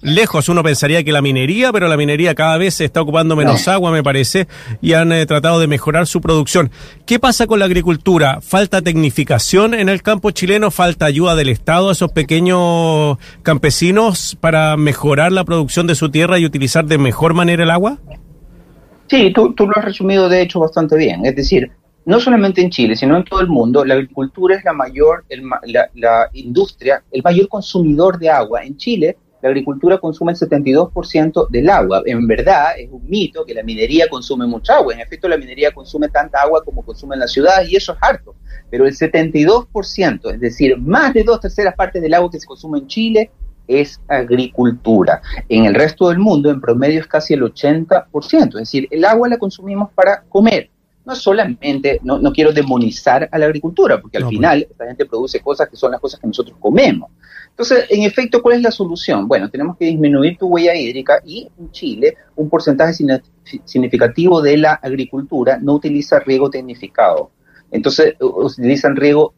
lejos. 0.00 0.48
Uno 0.48 0.62
pensaría 0.62 1.02
que 1.04 1.12
la 1.12 1.22
minería, 1.22 1.72
pero 1.72 1.88
la 1.88 1.96
minería 1.96 2.34
cada 2.34 2.56
vez 2.56 2.74
se 2.74 2.84
está 2.84 3.02
ocupando 3.02 3.36
menos 3.36 3.68
agua, 3.68 3.90
me 3.90 4.02
parece, 4.02 4.48
y 4.80 4.92
han 4.92 5.12
eh, 5.12 5.26
tratado 5.26 5.60
de 5.60 5.66
mejorar 5.66 6.06
su 6.06 6.20
producción. 6.20 6.70
¿Qué 7.06 7.18
pasa 7.18 7.46
con 7.46 7.58
la 7.58 7.64
agricultura? 7.64 8.40
¿Falta 8.40 8.82
tecnificación 8.82 9.74
en 9.74 9.88
el 9.88 10.02
campo 10.02 10.30
chileno? 10.30 10.70
¿Falta 10.70 11.06
ayuda 11.06 11.34
del 11.34 11.48
Estado 11.48 11.88
a 11.88 11.92
esos 11.92 12.12
pequeños 12.12 13.18
campesinos 13.42 14.36
para 14.40 14.76
mejorar 14.76 15.32
la 15.32 15.44
producción 15.44 15.86
de 15.86 15.94
su 15.94 16.10
tierra 16.10 16.38
y 16.38 16.46
utilizar 16.46 16.84
de 16.84 16.98
mejor 16.98 17.34
manera 17.34 17.64
el 17.64 17.70
agua? 17.70 17.98
Sí, 19.08 19.32
tú, 19.34 19.54
tú 19.54 19.66
lo 19.66 19.72
has 19.76 19.84
resumido 19.84 20.28
de 20.28 20.42
hecho 20.42 20.60
bastante 20.60 20.96
bien. 20.96 21.24
Es 21.24 21.34
decir, 21.34 21.70
no 22.04 22.20
solamente 22.20 22.60
en 22.60 22.70
Chile, 22.70 22.96
sino 22.96 23.16
en 23.16 23.24
todo 23.24 23.40
el 23.40 23.48
mundo, 23.48 23.84
la 23.84 23.94
agricultura 23.94 24.56
es 24.56 24.64
la 24.64 24.72
mayor, 24.72 25.24
la, 25.64 25.90
la 25.94 26.30
industria, 26.34 27.02
el 27.10 27.22
mayor 27.22 27.48
consumidor 27.48 28.18
de 28.18 28.30
agua. 28.30 28.64
En 28.64 28.76
Chile, 28.76 29.16
la 29.40 29.48
agricultura 29.48 29.98
consume 29.98 30.32
el 30.32 30.38
72% 30.38 31.48
del 31.48 31.70
agua. 31.70 32.02
En 32.04 32.26
verdad, 32.26 32.78
es 32.78 32.90
un 32.90 33.08
mito 33.08 33.44
que 33.44 33.54
la 33.54 33.62
minería 33.62 34.08
consume 34.08 34.46
mucha 34.46 34.76
agua. 34.76 34.94
En 34.94 35.00
efecto, 35.00 35.28
la 35.28 35.36
minería 35.36 35.72
consume 35.72 36.08
tanta 36.08 36.42
agua 36.42 36.64
como 36.64 36.84
consume 36.84 37.14
en 37.14 37.20
las 37.20 37.32
ciudades 37.32 37.70
y 37.70 37.76
eso 37.76 37.92
es 37.92 37.98
harto. 38.00 38.34
Pero 38.70 38.86
el 38.86 38.94
72%, 38.94 40.34
es 40.34 40.40
decir, 40.40 40.76
más 40.78 41.14
de 41.14 41.22
dos 41.22 41.40
terceras 41.40 41.74
partes 41.74 42.02
del 42.02 42.14
agua 42.14 42.30
que 42.30 42.40
se 42.40 42.46
consume 42.46 42.80
en 42.80 42.86
Chile, 42.88 43.30
es 43.68 44.00
agricultura. 44.08 45.20
En 45.48 45.66
el 45.66 45.74
resto 45.74 46.08
del 46.08 46.18
mundo, 46.18 46.50
en 46.50 46.60
promedio, 46.60 47.00
es 47.00 47.06
casi 47.06 47.34
el 47.34 47.42
80%. 47.42 48.48
Es 48.48 48.52
decir, 48.54 48.88
el 48.90 49.04
agua 49.04 49.28
la 49.28 49.36
consumimos 49.36 49.90
para 49.92 50.22
comer. 50.22 50.70
No 51.04 51.14
solamente, 51.14 52.00
no, 52.02 52.18
no 52.18 52.32
quiero 52.32 52.52
demonizar 52.52 53.28
a 53.30 53.38
la 53.38 53.46
agricultura, 53.46 54.00
porque 54.00 54.18
al 54.18 54.24
pues. 54.24 54.34
final 54.34 54.66
esta 54.68 54.86
gente 54.86 55.06
produce 55.06 55.40
cosas 55.40 55.68
que 55.68 55.76
son 55.76 55.92
las 55.92 56.00
cosas 56.00 56.20
que 56.20 56.26
nosotros 56.26 56.56
comemos. 56.60 57.10
Entonces, 57.58 57.86
en 57.90 58.04
efecto, 58.04 58.40
¿cuál 58.40 58.54
es 58.54 58.62
la 58.62 58.70
solución? 58.70 59.26
Bueno, 59.26 59.50
tenemos 59.50 59.76
que 59.76 59.86
disminuir 59.86 60.38
tu 60.38 60.46
huella 60.46 60.76
hídrica 60.76 61.20
y 61.24 61.50
en 61.58 61.72
Chile 61.72 62.16
un 62.36 62.48
porcentaje 62.48 62.94
significativo 63.64 64.40
de 64.40 64.58
la 64.58 64.74
agricultura 64.74 65.58
no 65.60 65.74
utiliza 65.74 66.20
riego 66.20 66.50
tecnificado. 66.50 67.32
Entonces, 67.72 68.14
utilizan 68.20 68.94
riego 68.94 69.34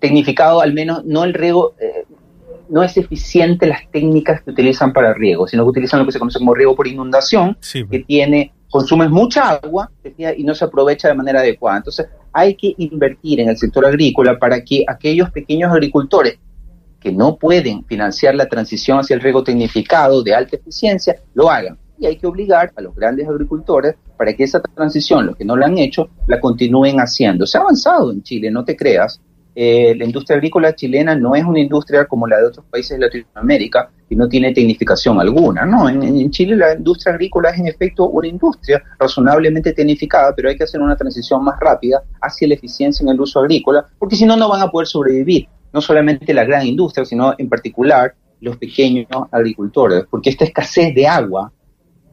tecnificado, 0.00 0.60
al 0.60 0.74
menos 0.74 1.04
no 1.04 1.22
el 1.22 1.32
riego, 1.32 1.76
eh, 1.78 2.06
no 2.70 2.82
es 2.82 2.96
eficiente 2.96 3.68
las 3.68 3.88
técnicas 3.92 4.42
que 4.42 4.50
utilizan 4.50 4.92
para 4.92 5.14
riego, 5.14 5.46
sino 5.46 5.62
que 5.62 5.70
utilizan 5.70 6.00
lo 6.00 6.06
que 6.06 6.12
se 6.12 6.18
conoce 6.18 6.40
como 6.40 6.54
riego 6.54 6.74
por 6.74 6.88
inundación, 6.88 7.56
que 7.88 8.00
tiene, 8.00 8.52
consume 8.68 9.08
mucha 9.08 9.50
agua 9.50 9.92
y 10.36 10.42
no 10.42 10.56
se 10.56 10.64
aprovecha 10.64 11.06
de 11.06 11.14
manera 11.14 11.38
adecuada. 11.38 11.76
Entonces, 11.76 12.08
hay 12.32 12.56
que 12.56 12.74
invertir 12.78 13.38
en 13.38 13.50
el 13.50 13.56
sector 13.56 13.86
agrícola 13.86 14.40
para 14.40 14.64
que 14.64 14.84
aquellos 14.88 15.30
pequeños 15.30 15.70
agricultores 15.70 16.40
que 17.06 17.12
no 17.12 17.36
pueden 17.36 17.84
financiar 17.84 18.34
la 18.34 18.46
transición 18.46 18.98
hacia 18.98 19.14
el 19.14 19.20
riego 19.20 19.44
tecnificado 19.44 20.24
de 20.24 20.34
alta 20.34 20.56
eficiencia, 20.56 21.14
lo 21.34 21.48
hagan. 21.48 21.78
Y 22.00 22.06
hay 22.06 22.16
que 22.16 22.26
obligar 22.26 22.72
a 22.74 22.80
los 22.80 22.96
grandes 22.96 23.28
agricultores 23.28 23.94
para 24.16 24.34
que 24.34 24.42
esa 24.42 24.60
transición, 24.60 25.24
los 25.24 25.36
que 25.36 25.44
no 25.44 25.56
la 25.56 25.66
han 25.66 25.78
hecho, 25.78 26.08
la 26.26 26.40
continúen 26.40 26.96
haciendo. 26.96 27.46
Se 27.46 27.58
ha 27.58 27.60
avanzado 27.60 28.10
en 28.10 28.24
Chile, 28.24 28.50
no 28.50 28.64
te 28.64 28.76
creas. 28.76 29.20
Eh, 29.54 29.94
la 29.96 30.04
industria 30.04 30.34
agrícola 30.34 30.74
chilena 30.74 31.14
no 31.14 31.36
es 31.36 31.44
una 31.44 31.60
industria 31.60 32.06
como 32.06 32.26
la 32.26 32.38
de 32.38 32.46
otros 32.46 32.66
países 32.68 32.98
de 32.98 33.06
Latinoamérica 33.06 33.88
y 34.10 34.16
no 34.16 34.28
tiene 34.28 34.52
tecnificación 34.52 35.20
alguna. 35.20 35.64
No, 35.64 35.88
en, 35.88 36.02
en, 36.02 36.30
Chile 36.32 36.56
la 36.56 36.74
industria 36.74 37.14
agrícola 37.14 37.50
es 37.50 37.60
en 37.60 37.68
efecto 37.68 38.08
una 38.08 38.26
industria 38.26 38.82
razonablemente 38.98 39.72
tecnificada, 39.72 40.34
pero 40.34 40.48
hay 40.48 40.56
que 40.56 40.64
hacer 40.64 40.80
una 40.80 40.96
transición 40.96 41.44
más 41.44 41.56
rápida 41.60 42.02
hacia 42.20 42.48
la 42.48 42.54
eficiencia 42.54 43.04
en 43.04 43.10
el 43.10 43.20
uso 43.20 43.38
agrícola, 43.38 43.86
porque 43.96 44.16
si 44.16 44.26
no, 44.26 44.36
no 44.36 44.48
van 44.48 44.62
a 44.62 44.72
poder 44.72 44.88
sobrevivir 44.88 45.46
no 45.76 45.82
solamente 45.82 46.32
la 46.32 46.42
gran 46.42 46.66
industria, 46.66 47.04
sino 47.04 47.34
en 47.36 47.50
particular 47.50 48.14
los 48.40 48.56
pequeños 48.56 49.06
agricultores, 49.30 50.04
porque 50.10 50.30
esta 50.30 50.46
escasez 50.46 50.94
de 50.94 51.06
agua, 51.06 51.52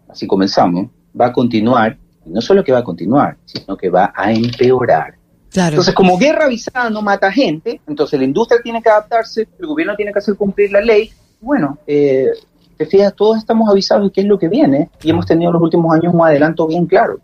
así 0.09 0.27
comenzamos, 0.27 0.87
va 1.19 1.27
a 1.27 1.31
continuar, 1.31 1.97
y 2.25 2.29
no 2.29 2.41
solo 2.41 2.61
que 2.61 2.73
va 2.73 2.79
a 2.79 2.83
continuar, 2.83 3.37
sino 3.45 3.77
que 3.77 3.89
va 3.89 4.11
a 4.13 4.33
empeorar. 4.33 5.15
Entonces, 5.55 5.93
como 5.93 6.17
guerra 6.17 6.45
avisada 6.45 6.89
no 6.89 7.01
mata 7.01 7.31
gente, 7.31 7.79
entonces 7.87 8.19
la 8.19 8.25
industria 8.25 8.59
tiene 8.61 8.81
que 8.81 8.89
adaptarse, 8.89 9.47
el 9.57 9.65
gobierno 9.65 9.95
tiene 9.95 10.11
que 10.11 10.19
hacer 10.19 10.35
cumplir 10.35 10.69
la 10.69 10.81
ley. 10.81 11.09
Bueno, 11.39 11.77
eh, 11.87 12.31
te 12.75 12.85
fijas, 12.85 13.15
todos 13.15 13.37
estamos 13.37 13.69
avisados 13.69 14.07
de 14.07 14.11
qué 14.11 14.21
es 14.21 14.27
lo 14.27 14.37
que 14.37 14.49
viene 14.49 14.89
y 15.01 15.09
hemos 15.09 15.25
tenido 15.25 15.53
los 15.53 15.61
últimos 15.61 15.95
años 15.95 16.13
un 16.13 16.21
adelanto 16.21 16.67
bien 16.67 16.85
claro. 16.85 17.21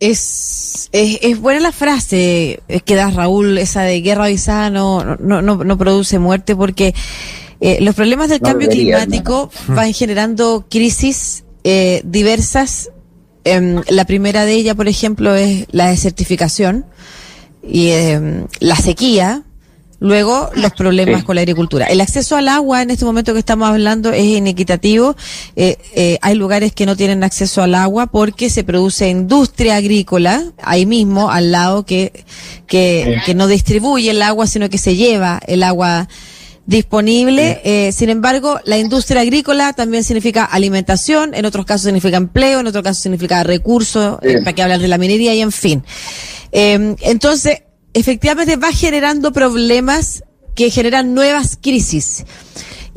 Es, 0.00 0.88
es, 0.92 1.40
buena 1.40 1.60
la 1.60 1.72
frase 1.72 2.60
que 2.86 2.94
da 2.94 3.10
Raúl, 3.10 3.58
esa 3.58 3.82
de 3.82 4.00
guerra 4.00 4.24
avisada 4.24 4.70
no, 4.70 5.16
no, 5.16 5.42
no, 5.42 5.78
produce 5.78 6.18
muerte, 6.18 6.56
porque 6.56 6.94
eh, 7.60 7.78
los 7.82 7.94
problemas 7.94 8.30
del 8.30 8.40
cambio 8.40 8.68
climático 8.68 9.50
van 9.68 9.92
generando 9.92 10.66
crisis 10.70 11.44
eh, 11.64 12.00
diversas. 12.04 12.90
Em, 13.44 13.82
la 13.88 14.04
primera 14.04 14.44
de 14.44 14.54
ellas, 14.54 14.74
por 14.74 14.88
ejemplo, 14.88 15.34
es 15.34 15.66
la 15.70 15.88
desertificación 15.88 16.86
y 17.62 17.88
em, 17.88 18.46
la 18.60 18.76
sequía, 18.76 19.44
Luego, 20.00 20.48
los 20.54 20.72
problemas 20.72 21.24
con 21.24 21.36
la 21.36 21.42
agricultura. 21.42 21.84
El 21.84 22.00
acceso 22.00 22.34
al 22.34 22.48
agua 22.48 22.80
en 22.80 22.90
este 22.90 23.04
momento 23.04 23.34
que 23.34 23.38
estamos 23.38 23.68
hablando 23.68 24.10
es 24.12 24.24
inequitativo. 24.24 25.14
Eh, 25.56 25.76
eh, 25.94 26.18
hay 26.22 26.34
lugares 26.36 26.72
que 26.72 26.86
no 26.86 26.96
tienen 26.96 27.22
acceso 27.22 27.62
al 27.62 27.74
agua 27.74 28.06
porque 28.06 28.48
se 28.48 28.64
produce 28.64 29.10
industria 29.10 29.76
agrícola 29.76 30.42
ahí 30.62 30.86
mismo, 30.86 31.30
al 31.30 31.52
lado, 31.52 31.84
que, 31.84 32.24
que, 32.66 33.20
que 33.26 33.34
no 33.34 33.46
distribuye 33.46 34.10
el 34.10 34.22
agua, 34.22 34.46
sino 34.46 34.70
que 34.70 34.78
se 34.78 34.96
lleva 34.96 35.38
el 35.46 35.62
agua 35.62 36.08
disponible. 36.64 37.60
Eh, 37.64 37.92
sin 37.92 38.08
embargo, 38.08 38.58
la 38.64 38.78
industria 38.78 39.20
agrícola 39.20 39.74
también 39.74 40.02
significa 40.02 40.46
alimentación, 40.46 41.34
en 41.34 41.44
otros 41.44 41.66
casos 41.66 41.82
significa 41.82 42.16
empleo, 42.16 42.60
en 42.60 42.66
otros 42.66 42.82
casos 42.82 43.02
significa 43.02 43.44
recursos, 43.44 44.18
para 44.18 44.52
que 44.54 44.62
hablar 44.62 44.80
de 44.80 44.88
la 44.88 44.96
minería 44.96 45.34
y 45.34 45.42
en 45.42 45.52
fin. 45.52 45.84
entonces, 46.52 47.64
efectivamente 47.94 48.56
va 48.56 48.72
generando 48.72 49.32
problemas 49.32 50.24
que 50.54 50.70
generan 50.70 51.14
nuevas 51.14 51.58
crisis. 51.60 52.24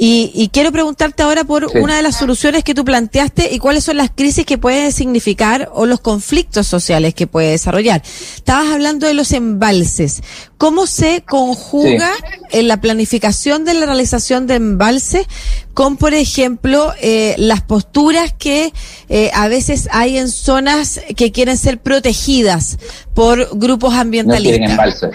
Y, 0.05 0.49
quiero 0.51 0.73
preguntarte 0.73 1.23
ahora 1.23 1.45
por 1.45 1.65
una 1.77 1.95
de 1.95 2.03
las 2.03 2.17
soluciones 2.17 2.65
que 2.65 2.73
tú 2.73 2.83
planteaste 2.83 3.53
y 3.53 3.57
cuáles 3.57 3.85
son 3.85 3.95
las 3.95 4.11
crisis 4.11 4.45
que 4.45 4.57
puede 4.57 4.91
significar 4.91 5.69
o 5.71 5.85
los 5.85 6.01
conflictos 6.01 6.67
sociales 6.67 7.13
que 7.13 7.25
puede 7.25 7.51
desarrollar. 7.51 8.01
Estabas 8.35 8.73
hablando 8.73 9.07
de 9.07 9.13
los 9.13 9.31
embalses. 9.31 10.21
¿Cómo 10.57 10.87
se 10.87 11.21
conjuga 11.21 12.11
en 12.51 12.67
la 12.67 12.81
planificación 12.81 13.63
de 13.63 13.75
la 13.75 13.85
realización 13.85 14.45
de 14.45 14.55
embalses 14.55 15.25
con, 15.73 15.95
por 15.95 16.13
ejemplo, 16.13 16.91
eh, 17.01 17.35
las 17.37 17.61
posturas 17.61 18.33
que 18.33 18.73
eh, 19.07 19.31
a 19.33 19.47
veces 19.47 19.87
hay 19.89 20.17
en 20.17 20.27
zonas 20.27 20.99
que 21.15 21.31
quieren 21.31 21.57
ser 21.57 21.77
protegidas 21.81 22.77
por 23.13 23.57
grupos 23.57 23.93
ambientalistas? 23.93 25.07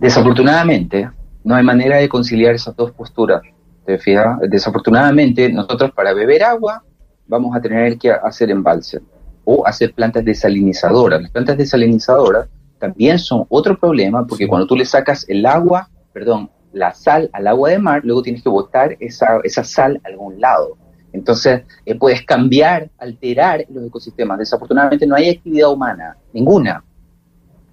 Desafortunadamente, 0.00 1.08
no 1.46 1.54
hay 1.54 1.62
manera 1.62 1.98
de 1.98 2.08
conciliar 2.08 2.56
esas 2.56 2.74
dos 2.74 2.90
posturas. 2.90 3.40
¿Te 3.84 3.98
fijas? 3.98 4.40
Desafortunadamente, 4.50 5.48
nosotros 5.52 5.92
para 5.92 6.12
beber 6.12 6.42
agua 6.42 6.82
vamos 7.28 7.56
a 7.56 7.60
tener 7.60 7.96
que 7.98 8.10
hacer 8.10 8.50
embalse 8.50 8.98
o 9.44 9.64
hacer 9.64 9.94
plantas 9.94 10.24
desalinizadoras. 10.24 11.22
Las 11.22 11.30
plantas 11.30 11.56
desalinizadoras 11.56 12.48
también 12.80 13.20
son 13.20 13.46
otro 13.48 13.78
problema 13.78 14.26
porque 14.26 14.48
cuando 14.48 14.66
tú 14.66 14.74
le 14.74 14.84
sacas 14.84 15.24
el 15.28 15.46
agua, 15.46 15.88
perdón, 16.12 16.50
la 16.72 16.92
sal 16.92 17.30
al 17.32 17.46
agua 17.46 17.70
de 17.70 17.78
mar, 17.78 18.00
luego 18.02 18.22
tienes 18.22 18.42
que 18.42 18.48
botar 18.48 18.96
esa, 18.98 19.38
esa 19.44 19.62
sal 19.62 20.00
a 20.04 20.08
algún 20.08 20.40
lado. 20.40 20.76
Entonces, 21.12 21.62
eh, 21.84 21.94
puedes 21.94 22.26
cambiar, 22.26 22.90
alterar 22.98 23.64
los 23.70 23.86
ecosistemas. 23.86 24.40
Desafortunadamente 24.40 25.06
no 25.06 25.14
hay 25.14 25.30
actividad 25.30 25.70
humana, 25.70 26.16
ninguna, 26.32 26.82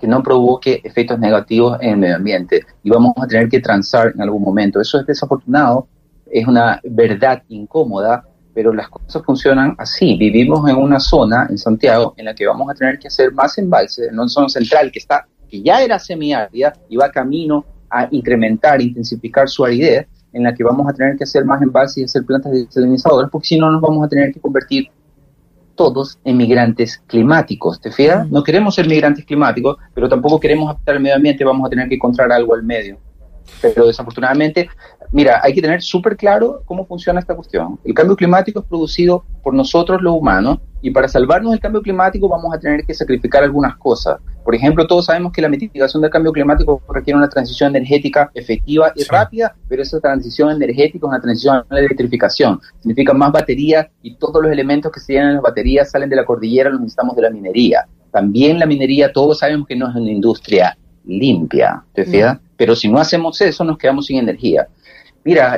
que 0.04 0.10
no 0.10 0.22
provoque 0.22 0.82
efectos 0.84 1.18
negativos 1.18 1.78
en 1.80 1.92
el 1.92 1.98
medio 1.98 2.16
ambiente 2.18 2.66
y 2.84 2.90
vamos 2.90 3.14
a 3.16 3.26
tener 3.26 3.48
que 3.48 3.62
transar 3.62 4.12
en 4.14 4.22
algún 4.22 4.44
momento. 4.44 4.82
Eso 4.82 5.00
es 5.00 5.06
desafortunado, 5.06 5.88
es 6.30 6.46
una 6.46 6.82
verdad 6.84 7.42
incómoda, 7.48 8.26
pero 8.54 8.74
las 8.74 8.90
cosas 8.90 9.24
funcionan 9.24 9.76
así. 9.78 10.18
Vivimos 10.18 10.70
en 10.70 10.76
una 10.76 11.00
zona 11.00 11.48
en 11.50 11.58
Santiago 11.58 12.16
en 12.18 12.26
la 12.26 12.36
que 12.36 12.46
vamos 12.46 12.70
a 12.70 12.74
tener 12.74 13.00
que 13.00 13.08
hacer 13.08 13.32
más 13.32 13.58
embalses, 13.58 14.10
en 14.10 14.20
una 14.20 14.28
zona 14.28 14.50
central 14.50 14.92
que 14.92 15.00
está 15.00 15.26
que 15.48 15.62
ya 15.62 15.82
era 15.82 15.98
semiárida 15.98 16.74
y 16.90 16.98
va 16.98 17.10
camino 17.10 17.64
a 17.90 18.10
incrementar, 18.12 18.82
intensificar 18.82 19.48
su 19.48 19.64
aridez, 19.64 20.06
en 20.34 20.44
la 20.44 20.54
que 20.54 20.66
vamos 20.66 20.86
a 20.90 20.94
tener 20.94 21.16
que 21.16 21.24
hacer 21.24 21.46
más 21.46 21.62
embalses 21.62 21.98
y 22.00 22.04
hacer 22.04 22.26
plantas 22.26 22.52
desalinizadoras, 22.52 23.30
porque 23.32 23.48
si 23.48 23.58
no 23.58 23.72
nos 23.72 23.80
vamos 23.80 24.06
a 24.06 24.10
tener 24.10 24.34
que 24.34 24.42
convertir 24.42 24.90
todos 25.76 26.20
emigrantes 26.24 27.02
climáticos, 27.08 27.80
¿te 27.82 27.92
fijas? 27.92 28.30
No 28.30 28.44
queremos 28.44 28.76
ser 28.76 28.88
migrantes 28.88 29.26
climáticos, 29.26 29.78
pero 29.94 30.10
tampoco 30.10 30.40
queremos 30.40 30.70
afectar 30.70 30.96
el 30.96 31.02
medio 31.02 31.16
ambiente, 31.16 31.44
vamos 31.44 31.66
a 31.66 31.70
tener 31.70 31.90
que 31.90 31.96
encontrar 31.96 32.32
algo 32.32 32.54
al 32.54 32.64
medio. 32.64 32.98
Pero 33.62 33.88
desafortunadamente, 33.88 34.70
mira, 35.12 35.40
hay 35.44 35.54
que 35.54 35.62
tener 35.62 35.82
súper 35.82 36.18
claro 36.18 36.64
cómo 36.66 36.86
funciona 36.86 37.20
esta 37.20 37.36
cuestión. 37.36 37.80
El 37.84 37.94
cambio 37.94 38.16
climático 38.16 38.60
es 38.60 38.66
producido 38.66 39.24
por 39.42 39.54
nosotros 39.54 40.02
los 40.02 40.14
humanos 40.16 40.60
y 40.82 40.92
para 40.92 41.08
salvarnos 41.08 41.52
del 41.52 41.62
cambio 41.62 41.82
climático 41.82 42.28
vamos 42.28 42.54
a 42.54 42.60
tener 42.60 42.86
que 42.86 42.94
sacrificar 42.94 43.44
algunas 43.44 43.78
cosas. 43.78 44.20
Por 44.44 44.54
ejemplo, 44.54 44.86
todos 44.86 45.06
sabemos 45.06 45.32
que 45.32 45.42
la 45.42 45.48
mitigación 45.48 46.02
del 46.02 46.12
cambio 46.12 46.34
climático 46.34 46.82
requiere 46.90 47.18
una 47.18 47.30
transición 47.30 47.74
energética 47.74 48.30
efectiva 48.34 48.92
y 48.94 49.04
rápida, 49.04 49.56
pero 49.70 49.82
esa 49.82 50.02
transición 50.02 50.52
energética 50.52 51.08
es 51.08 51.10
una 51.10 51.22
transición 51.22 51.58
a 51.58 51.66
la 51.70 51.80
electrificación. 51.80 52.60
Significa 52.82 53.14
más 53.14 53.32
baterías 53.32 53.88
y 54.02 54.16
todos 54.18 54.44
los 54.44 54.52
elementos 54.52 54.92
que 54.92 55.00
se 55.00 55.14
llenan 55.14 55.30
en 55.30 55.36
las 55.36 55.44
baterías 55.44 55.90
salen 55.90 56.10
de 56.10 56.18
la 56.18 56.26
cordillera, 56.26 56.70
los 56.70 56.82
necesitamos 56.82 57.16
de 57.16 57.22
la 57.22 57.30
minería. 57.30 57.88
También 58.12 58.60
la 58.60 58.66
minería, 58.66 59.14
todos 59.14 59.40
sabemos 59.40 59.66
que 59.68 59.76
no 59.78 59.90
es 59.90 59.96
una 59.96 60.12
industria 60.12 60.78
limpia, 61.06 61.84
¿te 61.94 62.06
fijas? 62.06 62.40
Pero 62.58 62.76
si 62.76 62.90
no 62.90 63.00
hacemos 63.00 63.40
eso, 63.42 63.64
nos 63.64 63.78
quedamos 63.78 64.06
sin 64.06 64.18
energía. 64.18 64.68
Mira, 65.24 65.58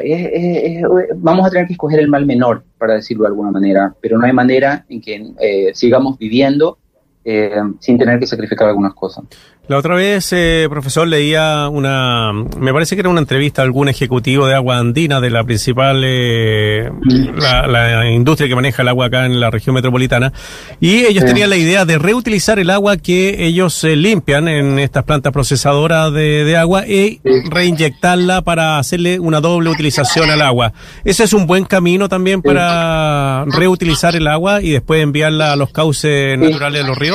vamos 1.16 1.48
a 1.48 1.50
tener 1.50 1.66
que 1.66 1.74
escoger 1.74 2.00
el 2.00 2.08
mal 2.08 2.26
menor, 2.26 2.64
para 2.78 2.94
decirlo 2.94 3.24
de 3.24 3.30
alguna 3.30 3.52
manera, 3.52 3.96
pero 4.00 4.18
no 4.18 4.26
hay 4.26 4.34
manera 4.34 4.86
en 4.90 5.02
que 5.02 5.28
eh, 5.40 5.72
sigamos 5.74 6.18
viviendo 6.20 6.78
eh, 7.28 7.60
sin 7.80 7.98
tener 7.98 8.20
que 8.20 8.28
sacrificar 8.28 8.68
algunas 8.68 8.94
cosas. 8.94 9.26
La 9.68 9.80
otra 9.80 9.96
vez, 9.96 10.32
eh, 10.32 10.68
profesor, 10.70 11.08
leía 11.08 11.70
una, 11.70 12.32
me 12.34 12.72
parece 12.72 12.96
que 12.96 13.00
era 13.00 13.10
una 13.10 13.20
entrevista 13.20 13.64
a 13.64 13.66
algún 13.66 13.90
ejecutivo 13.90 14.46
de 14.46 14.54
agua 14.54 14.78
andina 14.78 15.20
de 15.20 15.32
la 15.32 15.44
principal, 15.44 16.04
eh, 16.06 16.88
la, 17.36 18.12
industria 18.12 18.48
que 18.48 18.54
maneja 18.54 18.84
el 18.84 18.90
agua 18.90 19.08
acá 19.08 19.26
en 19.26 19.40
la 19.40 19.50
región 19.50 19.74
metropolitana, 19.74 20.34
y 20.80 21.06
ellos 21.06 21.26
tenían 21.26 21.50
la 21.50 21.58
idea 21.58 21.84
de 21.84 21.98
reutilizar 21.98 22.60
el 22.60 22.70
agua 22.70 22.98
que 22.98 23.44
ellos 23.48 23.84
limpian 23.84 24.48
en 24.48 24.78
estas 24.78 25.04
plantas 25.04 25.34
procesadoras 25.34 26.14
de, 26.14 26.56
agua 26.56 26.86
y 26.88 27.22
reinyectarla 27.50 28.44
para 28.44 28.78
hacerle 28.78 29.20
una 29.20 29.42
doble 29.42 29.72
utilización 29.72 30.30
al 30.30 30.44
agua. 30.44 30.74
¿Ese 31.04 31.24
es 31.24 31.34
un 31.34 31.48
buen 31.48 31.66
camino 31.66 32.08
también 32.08 32.44
para 32.44 33.46
reutilizar 33.46 34.16
el 34.16 34.28
agua 34.28 34.62
y 34.62 34.70
después 34.72 35.02
enviarla 35.02 35.54
a 35.54 35.56
los 35.56 35.72
cauces 35.72 36.38
naturales 36.38 36.84
de 36.84 36.88
los 36.88 36.98
ríos? 36.98 37.15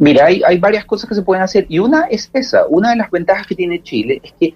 Mira, 0.00 0.24
hay, 0.24 0.40
hay 0.46 0.56
varias 0.56 0.86
cosas 0.86 1.06
que 1.06 1.14
se 1.14 1.20
pueden 1.20 1.42
hacer 1.42 1.66
y 1.68 1.78
una 1.78 2.06
es 2.06 2.30
esa. 2.32 2.66
Una 2.68 2.88
de 2.88 2.96
las 2.96 3.10
ventajas 3.10 3.46
que 3.46 3.54
tiene 3.54 3.82
Chile 3.82 4.18
es 4.24 4.32
que 4.32 4.54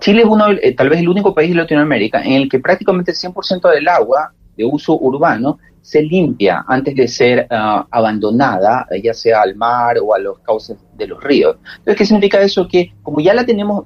Chile 0.00 0.22
es 0.22 0.28
uno, 0.28 0.50
eh, 0.50 0.74
tal 0.74 0.88
vez 0.88 0.98
el 0.98 1.08
único 1.08 1.32
país 1.32 1.50
de 1.50 1.54
Latinoamérica 1.54 2.20
en 2.24 2.32
el 2.32 2.48
que 2.48 2.58
prácticamente 2.58 3.12
el 3.12 3.16
100% 3.16 3.72
del 3.72 3.86
agua 3.86 4.32
de 4.56 4.64
uso 4.64 4.98
urbano 4.98 5.60
se 5.80 6.02
limpia 6.02 6.64
antes 6.66 6.96
de 6.96 7.06
ser 7.06 7.46
ah, 7.50 7.86
abandonada, 7.88 8.84
ya 9.00 9.14
sea 9.14 9.42
al 9.42 9.54
mar 9.54 9.96
o 10.02 10.12
a 10.12 10.18
los 10.18 10.40
cauces 10.40 10.76
de 10.96 11.06
los 11.06 11.22
ríos. 11.22 11.56
Entonces, 11.78 11.96
¿qué 11.96 12.04
significa 12.04 12.40
eso? 12.40 12.66
Que 12.66 12.92
como 13.04 13.20
ya 13.20 13.34
la 13.34 13.46
tenemos 13.46 13.84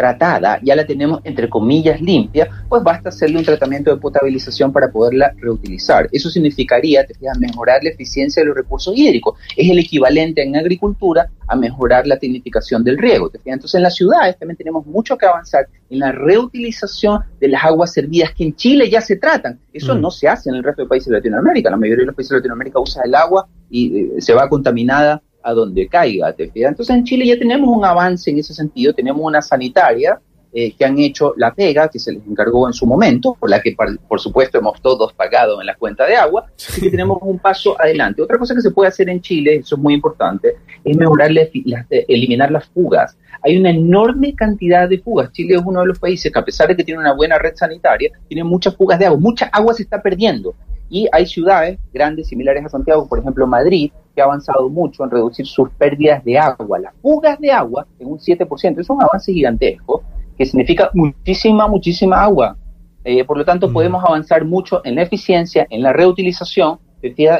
tratada, 0.00 0.58
ya 0.62 0.74
la 0.74 0.86
tenemos 0.86 1.20
entre 1.24 1.50
comillas 1.50 2.00
limpia, 2.00 2.48
pues 2.70 2.82
basta 2.82 3.10
hacerle 3.10 3.36
un 3.36 3.44
tratamiento 3.44 3.94
de 3.94 4.00
potabilización 4.00 4.72
para 4.72 4.90
poderla 4.90 5.34
reutilizar. 5.36 6.08
Eso 6.10 6.30
significaría, 6.30 7.04
te 7.04 7.12
fijas, 7.12 7.38
mejorar 7.38 7.84
la 7.84 7.90
eficiencia 7.90 8.40
de 8.40 8.46
los 8.48 8.56
recursos 8.56 8.96
hídricos. 8.96 9.38
Es 9.54 9.68
el 9.68 9.78
equivalente 9.78 10.42
en 10.42 10.56
agricultura 10.56 11.28
a 11.46 11.54
mejorar 11.54 12.06
la 12.06 12.18
tecnificación 12.18 12.82
del 12.82 12.96
riego. 12.96 13.28
¿te 13.28 13.38
fijas? 13.40 13.56
Entonces 13.56 13.74
en 13.74 13.82
las 13.82 13.94
ciudades 13.94 14.38
también 14.38 14.56
tenemos 14.56 14.86
mucho 14.86 15.18
que 15.18 15.26
avanzar 15.26 15.68
en 15.90 15.98
la 15.98 16.12
reutilización 16.12 17.20
de 17.38 17.48
las 17.48 17.62
aguas 17.62 17.92
servidas 17.92 18.32
que 18.34 18.44
en 18.44 18.56
Chile 18.56 18.88
ya 18.88 19.02
se 19.02 19.16
tratan. 19.16 19.60
Eso 19.70 19.94
mm. 19.94 20.00
no 20.00 20.10
se 20.10 20.28
hace 20.28 20.48
en 20.48 20.56
el 20.56 20.64
resto 20.64 20.80
de 20.80 20.88
países 20.88 21.08
de 21.08 21.16
Latinoamérica. 21.16 21.68
La 21.68 21.76
mayoría 21.76 22.04
de 22.04 22.06
los 22.06 22.14
países 22.14 22.30
de 22.30 22.36
Latinoamérica 22.36 22.80
usa 22.80 23.02
el 23.04 23.14
agua 23.14 23.46
y 23.68 23.98
eh, 23.98 24.12
se 24.18 24.32
va 24.32 24.48
contaminada 24.48 25.22
a 25.42 25.52
donde 25.52 25.88
caiga, 25.88 26.32
¿te 26.32 26.50
fijas? 26.50 26.70
Entonces 26.70 26.96
en 26.96 27.04
Chile 27.04 27.26
ya 27.26 27.38
tenemos 27.38 27.68
un 27.68 27.84
avance 27.84 28.30
en 28.30 28.38
ese 28.38 28.54
sentido, 28.54 28.92
tenemos 28.94 29.22
una 29.24 29.42
sanitaria 29.42 30.20
eh, 30.52 30.74
que 30.76 30.84
han 30.84 30.98
hecho 30.98 31.32
la 31.36 31.54
pega 31.54 31.88
que 31.88 32.00
se 32.00 32.12
les 32.12 32.26
encargó 32.26 32.66
en 32.66 32.72
su 32.72 32.84
momento, 32.84 33.36
por 33.38 33.48
la 33.48 33.60
que 33.60 33.76
por, 34.08 34.20
supuesto 34.20 34.58
hemos 34.58 34.82
todos 34.82 35.12
pagado 35.12 35.60
en 35.60 35.66
la 35.66 35.76
cuenta 35.76 36.06
de 36.06 36.16
agua, 36.16 36.46
así 36.56 36.80
que 36.80 36.90
tenemos 36.90 37.18
un 37.20 37.38
paso 37.38 37.80
adelante. 37.80 38.20
Otra 38.20 38.36
cosa 38.36 38.56
que 38.56 38.60
se 38.60 38.72
puede 38.72 38.88
hacer 38.88 39.08
en 39.08 39.20
Chile, 39.20 39.54
eso 39.56 39.76
es 39.76 39.80
muy 39.80 39.94
importante, 39.94 40.56
es 40.82 40.96
mejorar, 40.96 41.30
eh, 41.30 42.04
eliminar 42.08 42.50
las 42.50 42.66
fugas. 42.66 43.16
Hay 43.42 43.56
una 43.58 43.70
enorme 43.70 44.34
cantidad 44.34 44.88
de 44.88 44.98
fugas. 44.98 45.30
Chile 45.30 45.54
es 45.54 45.62
uno 45.64 45.82
de 45.82 45.86
los 45.86 46.00
países 46.00 46.32
que 46.32 46.38
a 46.40 46.44
pesar 46.44 46.66
de 46.66 46.76
que 46.76 46.82
tiene 46.82 47.00
una 47.00 47.14
buena 47.14 47.38
red 47.38 47.54
sanitaria, 47.54 48.10
tiene 48.26 48.42
muchas 48.42 48.74
fugas 48.74 48.98
de 48.98 49.06
agua, 49.06 49.20
mucha 49.20 49.46
agua 49.52 49.72
se 49.72 49.84
está 49.84 50.02
perdiendo. 50.02 50.56
Y 50.90 51.08
hay 51.12 51.24
ciudades 51.24 51.78
grandes 51.94 52.28
similares 52.28 52.64
a 52.66 52.68
Santiago, 52.68 53.08
por 53.08 53.20
ejemplo 53.20 53.46
Madrid, 53.46 53.92
que 54.14 54.20
ha 54.20 54.24
avanzado 54.24 54.68
mucho 54.68 55.04
en 55.04 55.10
reducir 55.10 55.46
sus 55.46 55.70
pérdidas 55.70 56.22
de 56.24 56.36
agua, 56.36 56.80
las 56.80 56.94
fugas 57.00 57.38
de 57.38 57.52
agua 57.52 57.86
en 57.98 58.08
un 58.08 58.18
7%. 58.18 58.80
Es 58.80 58.90
un 58.90 59.00
avance 59.00 59.32
gigantesco 59.32 60.02
que 60.36 60.44
significa 60.44 60.90
muchísima, 60.92 61.68
muchísima 61.68 62.22
agua. 62.22 62.56
Eh, 63.04 63.24
por 63.24 63.38
lo 63.38 63.44
tanto, 63.44 63.68
mm. 63.68 63.72
podemos 63.72 64.04
avanzar 64.04 64.44
mucho 64.44 64.80
en 64.84 64.96
la 64.96 65.02
eficiencia, 65.02 65.66
en 65.70 65.82
la 65.82 65.92
reutilización, 65.92 66.80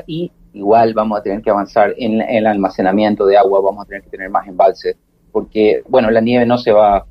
y 0.06 0.30
igual 0.52 0.94
vamos 0.94 1.18
a 1.18 1.22
tener 1.22 1.42
que 1.42 1.50
avanzar 1.50 1.94
en, 1.96 2.20
el 2.20 2.46
almacenamiento 2.46 3.26
de 3.26 3.36
agua, 3.36 3.60
vamos 3.60 3.84
a 3.84 3.88
tener 3.88 4.02
que 4.02 4.10
tener 4.10 4.30
más 4.30 4.46
embalses, 4.46 4.96
porque, 5.32 5.82
bueno, 5.88 6.10
la 6.10 6.20
nieve 6.20 6.46
no 6.46 6.56
se 6.56 6.72
va, 6.72 7.04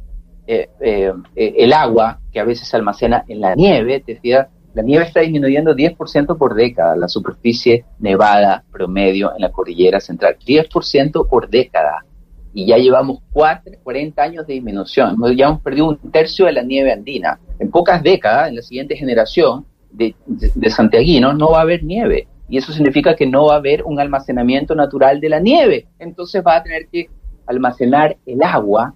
eh, 0.48 0.68
eh, 0.80 1.14
el 1.36 1.74
agua 1.74 2.20
que 2.32 2.40
a 2.40 2.44
veces 2.44 2.68
se 2.68 2.76
almacena 2.76 3.24
en 3.28 3.42
la 3.42 3.56
nieve, 3.56 4.02
te 4.06 4.16
fijas, 4.16 4.48
la 4.80 4.86
nieve 4.86 5.04
está 5.04 5.20
disminuyendo 5.20 5.76
10% 5.76 6.38
por 6.38 6.56
década, 6.56 6.96
la 6.96 7.10
superficie 7.10 7.84
nevada 8.00 8.64
promedio 8.72 9.34
en 9.36 9.42
la 9.42 9.52
cordillera 9.52 10.00
central, 10.00 10.38
10% 10.40 11.28
por 11.28 11.50
década. 11.50 12.06
Y 12.54 12.66
ya 12.66 12.78
llevamos 12.78 13.20
40 13.34 14.22
años 14.22 14.48
de 14.48 14.54
disminución, 14.54 15.18
ya 15.36 15.48
hemos 15.48 15.60
perdido 15.60 15.90
un 15.90 15.98
tercio 16.12 16.46
de 16.46 16.54
la 16.54 16.64
nieve 16.64 16.94
andina. 16.94 17.42
En 17.60 17.70
pocas 17.70 18.02
décadas, 18.02 18.48
en 18.48 18.56
la 18.56 18.62
siguiente 18.62 18.96
generación 18.96 19.66
de, 19.92 20.16
de, 20.26 20.70
santiaguinos, 20.70 21.36
no 21.36 21.52
va 21.52 21.58
a 21.58 21.64
haber 21.64 21.84
nieve. 21.84 22.30
Y 22.48 22.58
eso 22.58 22.72
significa 22.72 23.18
que 23.18 23.28
no 23.28 23.48
va 23.48 23.56
a 23.56 23.58
haber 23.58 23.84
un 23.84 24.00
almacenamiento 24.00 24.76
natural 24.76 25.20
de 25.20 25.28
la 25.28 25.42
nieve. 25.42 25.88
Entonces 26.00 26.42
va 26.42 26.56
a 26.56 26.64
tener 26.64 26.88
que 26.88 27.10
almacenar 27.46 28.16
el 28.26 28.42
agua 28.42 28.94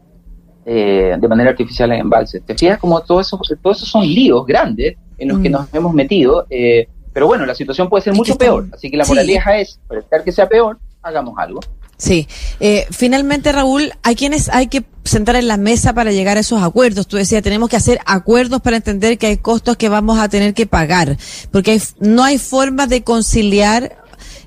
eh, 0.66 1.18
de 1.20 1.28
manera 1.28 1.50
artificial 1.50 1.92
en 1.92 2.00
embalses. 2.00 2.42
¿Te 2.46 2.56
fijas 2.56 2.80
como 2.80 3.02
todo 3.02 3.20
eso, 3.20 3.38
todos 3.62 3.78
esos 3.80 3.90
son 3.90 4.06
líos 4.06 4.46
grandes 4.46 4.96
en 5.24 5.30
los 5.30 5.40
que 5.40 5.50
mm. 5.50 5.54
nos 5.54 5.74
hemos 5.74 5.94
metido. 5.94 6.46
Eh, 6.50 6.88
pero 7.12 7.28
bueno, 7.28 7.46
la 7.46 7.56
situación 7.56 7.90
puede 7.90 8.04
ser 8.04 8.14
mucho 8.14 8.38
peor. 8.38 8.68
Así 8.74 8.90
que 8.90 8.98
la 8.98 9.06
moraleja 9.06 9.58
es, 9.58 9.80
para 9.88 10.00
evitar 10.00 10.24
que 10.24 10.32
sea 10.32 10.48
peor, 10.48 10.80
hagamos 11.02 11.36
algo. 11.38 11.60
Sí. 11.98 12.28
Eh, 12.60 12.86
finalmente, 12.92 13.52
Raúl, 13.52 13.94
hay 14.04 14.16
quienes 14.16 14.50
hay 14.50 14.68
que 14.68 14.84
sentar 15.04 15.36
en 15.36 15.48
la 15.48 15.58
mesa 15.58 15.94
para 15.94 16.12
llegar 16.12 16.38
a 16.38 16.42
esos 16.42 16.62
acuerdos. 16.62 17.08
Tú 17.08 17.18
decías, 17.18 17.44
tenemos 17.44 17.70
que 17.70 17.76
hacer 17.76 18.00
acuerdos 18.06 18.62
para 18.62 18.78
entender 18.78 19.18
que 19.18 19.28
hay 19.28 19.38
costos 19.38 19.78
que 19.78 19.90
vamos 19.90 20.20
a 20.20 20.28
tener 20.28 20.54
que 20.54 20.66
pagar, 20.66 21.18
porque 21.52 21.80
no 22.00 22.24
hay 22.24 22.40
forma 22.40 22.88
de 22.88 23.04
conciliar 23.04 24.03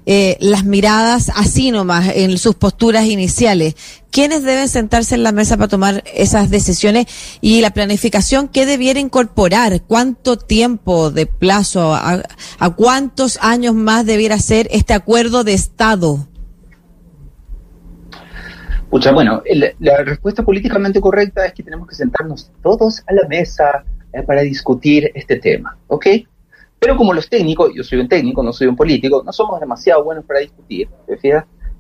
eh, 0.09 0.37
las 0.41 0.65
miradas 0.65 1.33
así 1.35 1.73
nomás 1.73 2.09
en 2.15 2.39
sus 2.39 2.55
posturas 2.55 3.07
iniciales. 3.07 3.75
¿Quiénes 4.13 4.45
deben 4.45 4.69
sentarse 4.69 5.17
en 5.17 5.25
la 5.25 5.33
mesa 5.33 5.57
para 5.57 5.67
tomar 5.69 6.05
esas 6.15 6.49
decisiones 6.49 7.07
y 7.41 7.61
la 7.61 7.71
planificación 7.71 8.47
qué 8.47 8.67
debiera 8.67 9.01
incorporar? 9.01 9.83
¿Cuánto 9.83 10.39
tiempo 10.39 11.11
de 11.11 11.27
plazo? 11.27 11.93
¿A, 11.93 12.23
cuántos 12.77 13.39
años 13.43 13.75
más 13.75 14.07
debiera 14.07 14.39
ser 14.39 14.69
este 14.71 14.95
acuerdo 14.95 15.43
de 15.43 15.55
Estado? 15.55 16.29
Pucha, 18.89 19.11
bueno, 19.11 19.43
la 19.81 20.05
respuesta 20.05 20.45
políticamente 20.45 21.01
correcta 21.01 21.45
es 21.45 21.53
que 21.53 21.65
tenemos 21.65 21.89
que 21.89 21.97
sentarnos 21.97 22.53
todos 22.63 23.03
a 23.09 23.13
la 23.13 23.27
mesa 23.29 23.85
eh, 24.13 24.23
para 24.23 24.43
discutir 24.43 25.11
este 25.15 25.37
tema, 25.37 25.77
¿ok? 25.89 26.07
Pero 26.79 26.97
como 26.97 27.13
los 27.13 27.29
técnicos, 27.29 27.73
yo 27.75 27.83
soy 27.83 27.99
un 27.99 28.09
técnico, 28.09 28.43
no 28.43 28.53
soy 28.53 28.67
un 28.67 28.77
político, 28.77 29.23
no 29.25 29.33
somos 29.33 29.59
demasiado 29.61 30.05
buenos 30.05 30.25
para 30.25 30.41
discutir, 30.41 30.89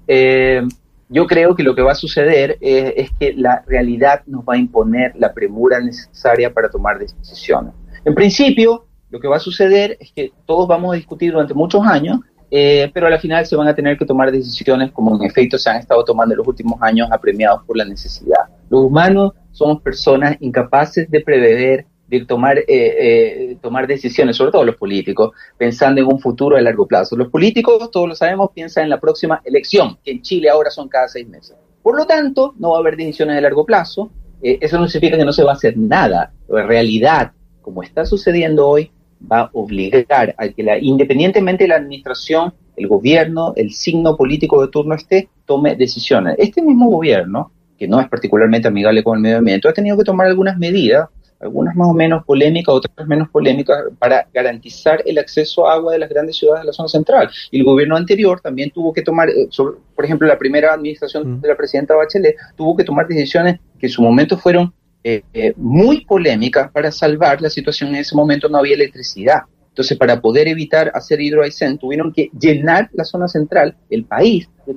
eh, 0.08 0.62
yo 1.08 1.26
creo 1.26 1.54
que 1.54 1.62
lo 1.62 1.74
que 1.74 1.82
va 1.82 1.92
a 1.92 1.96
suceder 1.96 2.58
es 2.60 3.10
que 3.18 3.32
la 3.34 3.62
realidad 3.66 4.22
nos 4.26 4.42
va 4.42 4.54
a 4.54 4.56
imponer 4.56 5.12
la 5.16 5.32
premura 5.32 5.78
necesaria 5.80 6.52
para 6.52 6.68
tomar 6.68 6.98
decisiones. 6.98 7.74
En 8.04 8.14
principio, 8.14 8.86
lo 9.10 9.20
que 9.20 9.28
va 9.28 9.36
a 9.36 9.40
suceder 9.40 9.96
es 10.00 10.12
que 10.12 10.32
todos 10.46 10.66
vamos 10.66 10.92
a 10.92 10.96
discutir 10.96 11.32
durante 11.32 11.54
muchos 11.54 11.84
años, 11.86 12.20
eh, 12.50 12.90
pero 12.92 13.06
al 13.06 13.18
final 13.18 13.44
se 13.46 13.56
van 13.56 13.68
a 13.68 13.74
tener 13.74 13.98
que 13.98 14.04
tomar 14.04 14.30
decisiones 14.30 14.92
como 14.92 15.16
en 15.16 15.22
efecto 15.24 15.58
se 15.58 15.70
han 15.70 15.76
estado 15.78 16.04
tomando 16.04 16.34
en 16.34 16.38
los 16.38 16.46
últimos 16.46 16.80
años 16.80 17.08
apremiados 17.10 17.62
por 17.64 17.76
la 17.76 17.84
necesidad. 17.84 18.38
Los 18.68 18.84
humanos 18.84 19.32
somos 19.52 19.80
personas 19.82 20.36
incapaces 20.40 21.10
de 21.10 21.20
prever 21.20 21.86
de 22.08 22.24
tomar, 22.24 22.58
eh, 22.58 22.64
eh, 22.68 23.56
tomar 23.60 23.86
decisiones, 23.86 24.36
sobre 24.36 24.52
todo 24.52 24.64
los 24.64 24.76
políticos, 24.76 25.32
pensando 25.58 26.00
en 26.00 26.06
un 26.06 26.20
futuro 26.20 26.56
a 26.56 26.60
largo 26.60 26.86
plazo. 26.86 27.16
Los 27.16 27.28
políticos, 27.28 27.90
todos 27.90 28.08
lo 28.08 28.14
sabemos, 28.14 28.50
piensan 28.54 28.84
en 28.84 28.90
la 28.90 29.00
próxima 29.00 29.40
elección, 29.44 29.98
que 30.04 30.12
en 30.12 30.22
Chile 30.22 30.48
ahora 30.48 30.70
son 30.70 30.88
cada 30.88 31.08
seis 31.08 31.28
meses. 31.28 31.56
Por 31.82 31.96
lo 31.96 32.06
tanto, 32.06 32.54
no 32.58 32.70
va 32.70 32.78
a 32.78 32.80
haber 32.80 32.96
decisiones 32.96 33.36
de 33.36 33.42
largo 33.42 33.64
plazo. 33.64 34.10
Eh, 34.42 34.58
eso 34.60 34.78
no 34.78 34.88
significa 34.88 35.16
que 35.16 35.24
no 35.24 35.32
se 35.32 35.44
va 35.44 35.52
a 35.52 35.54
hacer 35.54 35.76
nada. 35.76 36.32
En 36.48 36.66
realidad, 36.66 37.32
como 37.62 37.82
está 37.82 38.04
sucediendo 38.04 38.68
hoy, 38.68 38.90
va 39.30 39.40
a 39.40 39.50
obligar 39.52 40.34
a 40.36 40.48
que 40.48 40.62
la, 40.62 40.78
independientemente 40.78 41.64
de 41.64 41.68
la 41.68 41.76
administración, 41.76 42.54
el 42.76 42.86
gobierno, 42.86 43.52
el 43.56 43.72
signo 43.72 44.16
político 44.16 44.60
de 44.60 44.68
turno 44.68 44.94
esté, 44.94 45.28
tome 45.46 45.74
decisiones. 45.76 46.36
Este 46.38 46.62
mismo 46.62 46.90
gobierno, 46.90 47.50
que 47.78 47.88
no 47.88 48.00
es 48.00 48.08
particularmente 48.08 48.68
amigable 48.68 49.02
con 49.02 49.16
el 49.16 49.22
medio 49.22 49.38
ambiente, 49.38 49.68
ha 49.68 49.72
tenido 49.72 49.96
que 49.96 50.04
tomar 50.04 50.26
algunas 50.26 50.58
medidas 50.58 51.08
algunas 51.40 51.74
más 51.76 51.88
o 51.88 51.92
menos 51.92 52.24
polémicas, 52.24 52.74
otras 52.74 53.06
menos 53.06 53.28
polémicas, 53.28 53.76
para 53.98 54.26
garantizar 54.32 55.02
el 55.04 55.18
acceso 55.18 55.66
a 55.66 55.74
agua 55.74 55.92
de 55.92 55.98
las 55.98 56.08
grandes 56.08 56.36
ciudades 56.36 56.62
de 56.62 56.66
la 56.66 56.72
zona 56.72 56.88
central. 56.88 57.30
Y 57.50 57.58
el 57.58 57.64
gobierno 57.64 57.96
anterior 57.96 58.40
también 58.40 58.70
tuvo 58.70 58.92
que 58.92 59.02
tomar, 59.02 59.28
eh, 59.28 59.48
por 59.94 60.04
ejemplo, 60.04 60.26
la 60.26 60.38
primera 60.38 60.72
administración 60.72 61.38
mm. 61.38 61.40
de 61.40 61.48
la 61.48 61.56
presidenta 61.56 61.94
Bachelet 61.94 62.36
tuvo 62.56 62.76
que 62.76 62.84
tomar 62.84 63.06
decisiones 63.06 63.60
que 63.78 63.86
en 63.86 63.92
su 63.92 64.02
momento 64.02 64.38
fueron 64.38 64.72
eh, 65.04 65.22
eh, 65.32 65.52
muy 65.56 66.04
polémicas 66.04 66.70
para 66.72 66.90
salvar 66.90 67.40
la 67.40 67.50
situación. 67.50 67.90
En 67.90 67.96
ese 67.96 68.16
momento 68.16 68.48
no 68.48 68.58
había 68.58 68.74
electricidad. 68.74 69.42
Entonces, 69.68 69.98
para 69.98 70.20
poder 70.20 70.48
evitar 70.48 70.90
hacer 70.94 71.20
hidroaicén, 71.20 71.76
tuvieron 71.76 72.12
que 72.12 72.30
llenar 72.38 72.88
la 72.94 73.04
zona 73.04 73.28
central, 73.28 73.76
el 73.90 74.04
país, 74.04 74.48
de 74.66 74.74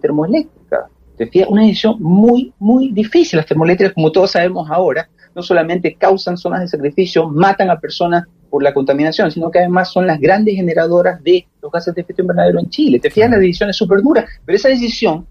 termoeléctricas. 1.26 1.50
Una 1.50 1.62
decisión 1.64 1.98
muy, 2.00 2.54
muy 2.60 2.92
difícil. 2.92 3.38
Las 3.38 3.46
termoeléctricas, 3.46 3.94
como 3.94 4.12
todos 4.12 4.32
sabemos 4.32 4.70
ahora, 4.70 5.10
no 5.36 5.44
solamente 5.44 5.96
causan 5.96 6.38
zonas 6.38 6.62
de 6.62 6.68
sacrificio, 6.68 7.28
matan 7.28 7.70
a 7.70 7.80
personas 7.80 8.24
por 8.50 8.64
la 8.64 8.74
contaminación, 8.74 9.32
sino 9.32 9.52
que 9.52 9.60
además 9.60 9.92
son 9.92 10.08
las 10.08 10.20
grandes 10.20 10.56
generadoras 10.56 11.22
de 11.24 11.46
los 11.62 11.72
gases 11.72 11.94
de 11.94 12.02
efecto 12.02 12.24
invernadero 12.24 12.60
en 12.60 12.70
Chile. 12.70 13.00
Te 13.00 13.12
fijas, 13.12 13.30
la 13.30 13.38
decisión 13.38 13.70
es 13.70 13.76
súper 13.76 14.02
dura, 14.02 14.26
pero 14.46 14.56
esa 14.56 14.70
decisión 14.70 15.28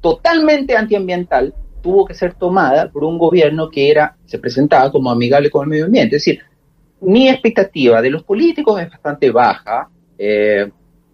totalmente 0.00 0.76
antiambiental 0.76 1.54
tuvo 1.80 2.04
que 2.04 2.14
ser 2.14 2.34
tomada 2.34 2.90
por 2.90 3.04
un 3.04 3.16
gobierno 3.16 3.70
que 3.70 3.90
era, 3.90 4.16
se 4.24 4.38
presentaba 4.38 4.90
como 4.90 5.10
amigable 5.10 5.50
con 5.50 5.62
el 5.62 5.68
medio 5.68 5.84
ambiente. 5.84 6.16
Es 6.16 6.24
decir, 6.24 6.42
mi 7.00 7.28
expectativa 7.28 8.02
de 8.02 8.10
los 8.10 8.24
políticos 8.24 8.80
es 8.80 8.90
bastante 8.90 9.30
baja, 9.30 9.88
eh, 10.18 10.68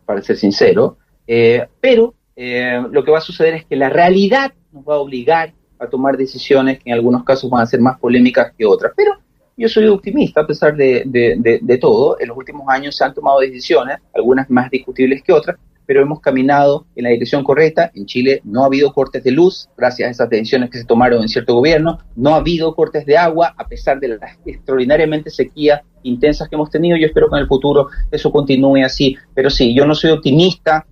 para 0.06 0.22
ser 0.22 0.36
sincero, 0.36 0.96
eh, 1.26 1.66
pero 1.80 2.14
eh, 2.36 2.82
lo 2.90 3.04
que 3.04 3.10
va 3.10 3.18
a 3.18 3.22
suceder 3.22 3.54
es 3.54 3.64
que 3.64 3.76
la 3.76 3.88
realidad 3.88 4.52
nos 4.72 4.84
va 4.84 4.94
a 4.94 4.98
obligar 4.98 5.52
a 5.78 5.88
tomar 5.88 6.16
decisiones 6.16 6.78
que 6.78 6.90
en 6.90 6.94
algunos 6.94 7.24
casos 7.24 7.50
van 7.50 7.62
a 7.62 7.66
ser 7.66 7.80
más 7.80 7.98
polémicas 7.98 8.52
que 8.56 8.64
otras. 8.64 8.92
Pero 8.96 9.12
yo 9.56 9.68
soy 9.68 9.86
optimista 9.86 10.40
a 10.40 10.46
pesar 10.46 10.76
de, 10.76 11.04
de, 11.06 11.78
todo. 11.78 12.18
En 12.20 12.28
los 12.28 12.36
últimos 12.36 12.66
años 12.68 12.96
se 12.96 13.04
han 13.04 13.14
tomado 13.14 13.40
decisiones, 13.40 13.98
algunas 14.14 14.50
más 14.50 14.70
discutibles 14.70 15.22
que 15.22 15.32
otras, 15.32 15.56
pero 15.86 16.02
hemos 16.02 16.20
caminado 16.20 16.86
en 16.96 17.04
la 17.04 17.10
dirección 17.10 17.44
correcta. 17.44 17.90
En 17.94 18.06
Chile 18.06 18.40
no 18.44 18.62
ha 18.62 18.66
habido 18.66 18.92
cortes 18.92 19.22
de 19.22 19.30
luz 19.30 19.68
gracias 19.76 20.08
a 20.08 20.10
esas 20.10 20.30
decisiones 20.30 20.70
que 20.70 20.78
se 20.78 20.84
tomaron 20.84 21.22
en 21.22 21.28
cierto 21.28 21.54
gobierno. 21.54 21.98
No 22.16 22.34
ha 22.34 22.38
habido 22.38 22.74
cortes 22.74 23.06
de 23.06 23.16
agua 23.16 23.54
a 23.56 23.68
pesar 23.68 24.00
de 24.00 24.08
las 24.08 24.38
extraordinariamente 24.44 25.30
sequías 25.30 25.82
intensas 26.02 26.48
que 26.48 26.56
hemos 26.56 26.70
tenido. 26.70 26.96
Yo 26.96 27.06
espero 27.06 27.28
que 27.28 27.36
en 27.36 27.42
el 27.42 27.48
futuro 27.48 27.88
eso 28.10 28.32
continúe 28.32 28.82
así. 28.84 29.16
Pero 29.34 29.50
sí, 29.50 29.74
yo 29.74 29.86
no 29.86 29.94
soy 29.94 30.10
optimista 30.10 30.86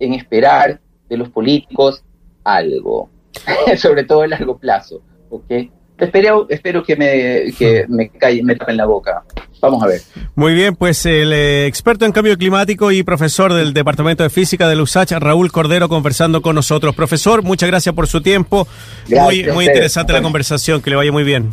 en 0.00 0.14
esperar 0.14 0.80
de 1.08 1.16
los 1.16 1.28
políticos 1.28 2.02
algo. 2.42 3.08
sobre 3.76 4.04
todo 4.04 4.22
a 4.22 4.26
largo 4.26 4.58
plazo. 4.58 5.02
¿okay? 5.28 5.70
Espero, 5.98 6.46
espero 6.48 6.82
que 6.82 6.96
me, 6.96 7.52
que 7.58 7.84
me, 7.88 8.08
calle, 8.08 8.42
me 8.42 8.56
tapen 8.56 8.76
la 8.76 8.86
boca. 8.86 9.22
Vamos 9.60 9.82
a 9.82 9.86
ver. 9.86 10.00
Muy 10.34 10.54
bien, 10.54 10.74
pues 10.74 11.04
el 11.04 11.34
eh, 11.34 11.66
experto 11.66 12.06
en 12.06 12.12
cambio 12.12 12.36
climático 12.38 12.90
y 12.90 13.02
profesor 13.02 13.52
del 13.52 13.74
Departamento 13.74 14.22
de 14.22 14.30
Física 14.30 14.66
de 14.66 14.80
USACH, 14.80 15.12
Raúl 15.18 15.52
Cordero, 15.52 15.90
conversando 15.90 16.40
con 16.40 16.54
nosotros. 16.54 16.94
Profesor, 16.94 17.42
muchas 17.42 17.68
gracias 17.68 17.94
por 17.94 18.06
su 18.06 18.22
tiempo. 18.22 18.66
muy 19.08 19.44
muy 19.52 19.66
interesante 19.66 20.14
la 20.14 20.22
conversación, 20.22 20.80
que 20.80 20.88
le 20.88 20.96
vaya 20.96 21.12
muy 21.12 21.24
bien. 21.24 21.50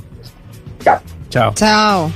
Chao. 0.82 1.02
Chao. 1.30 1.54
Chao. 1.54 2.12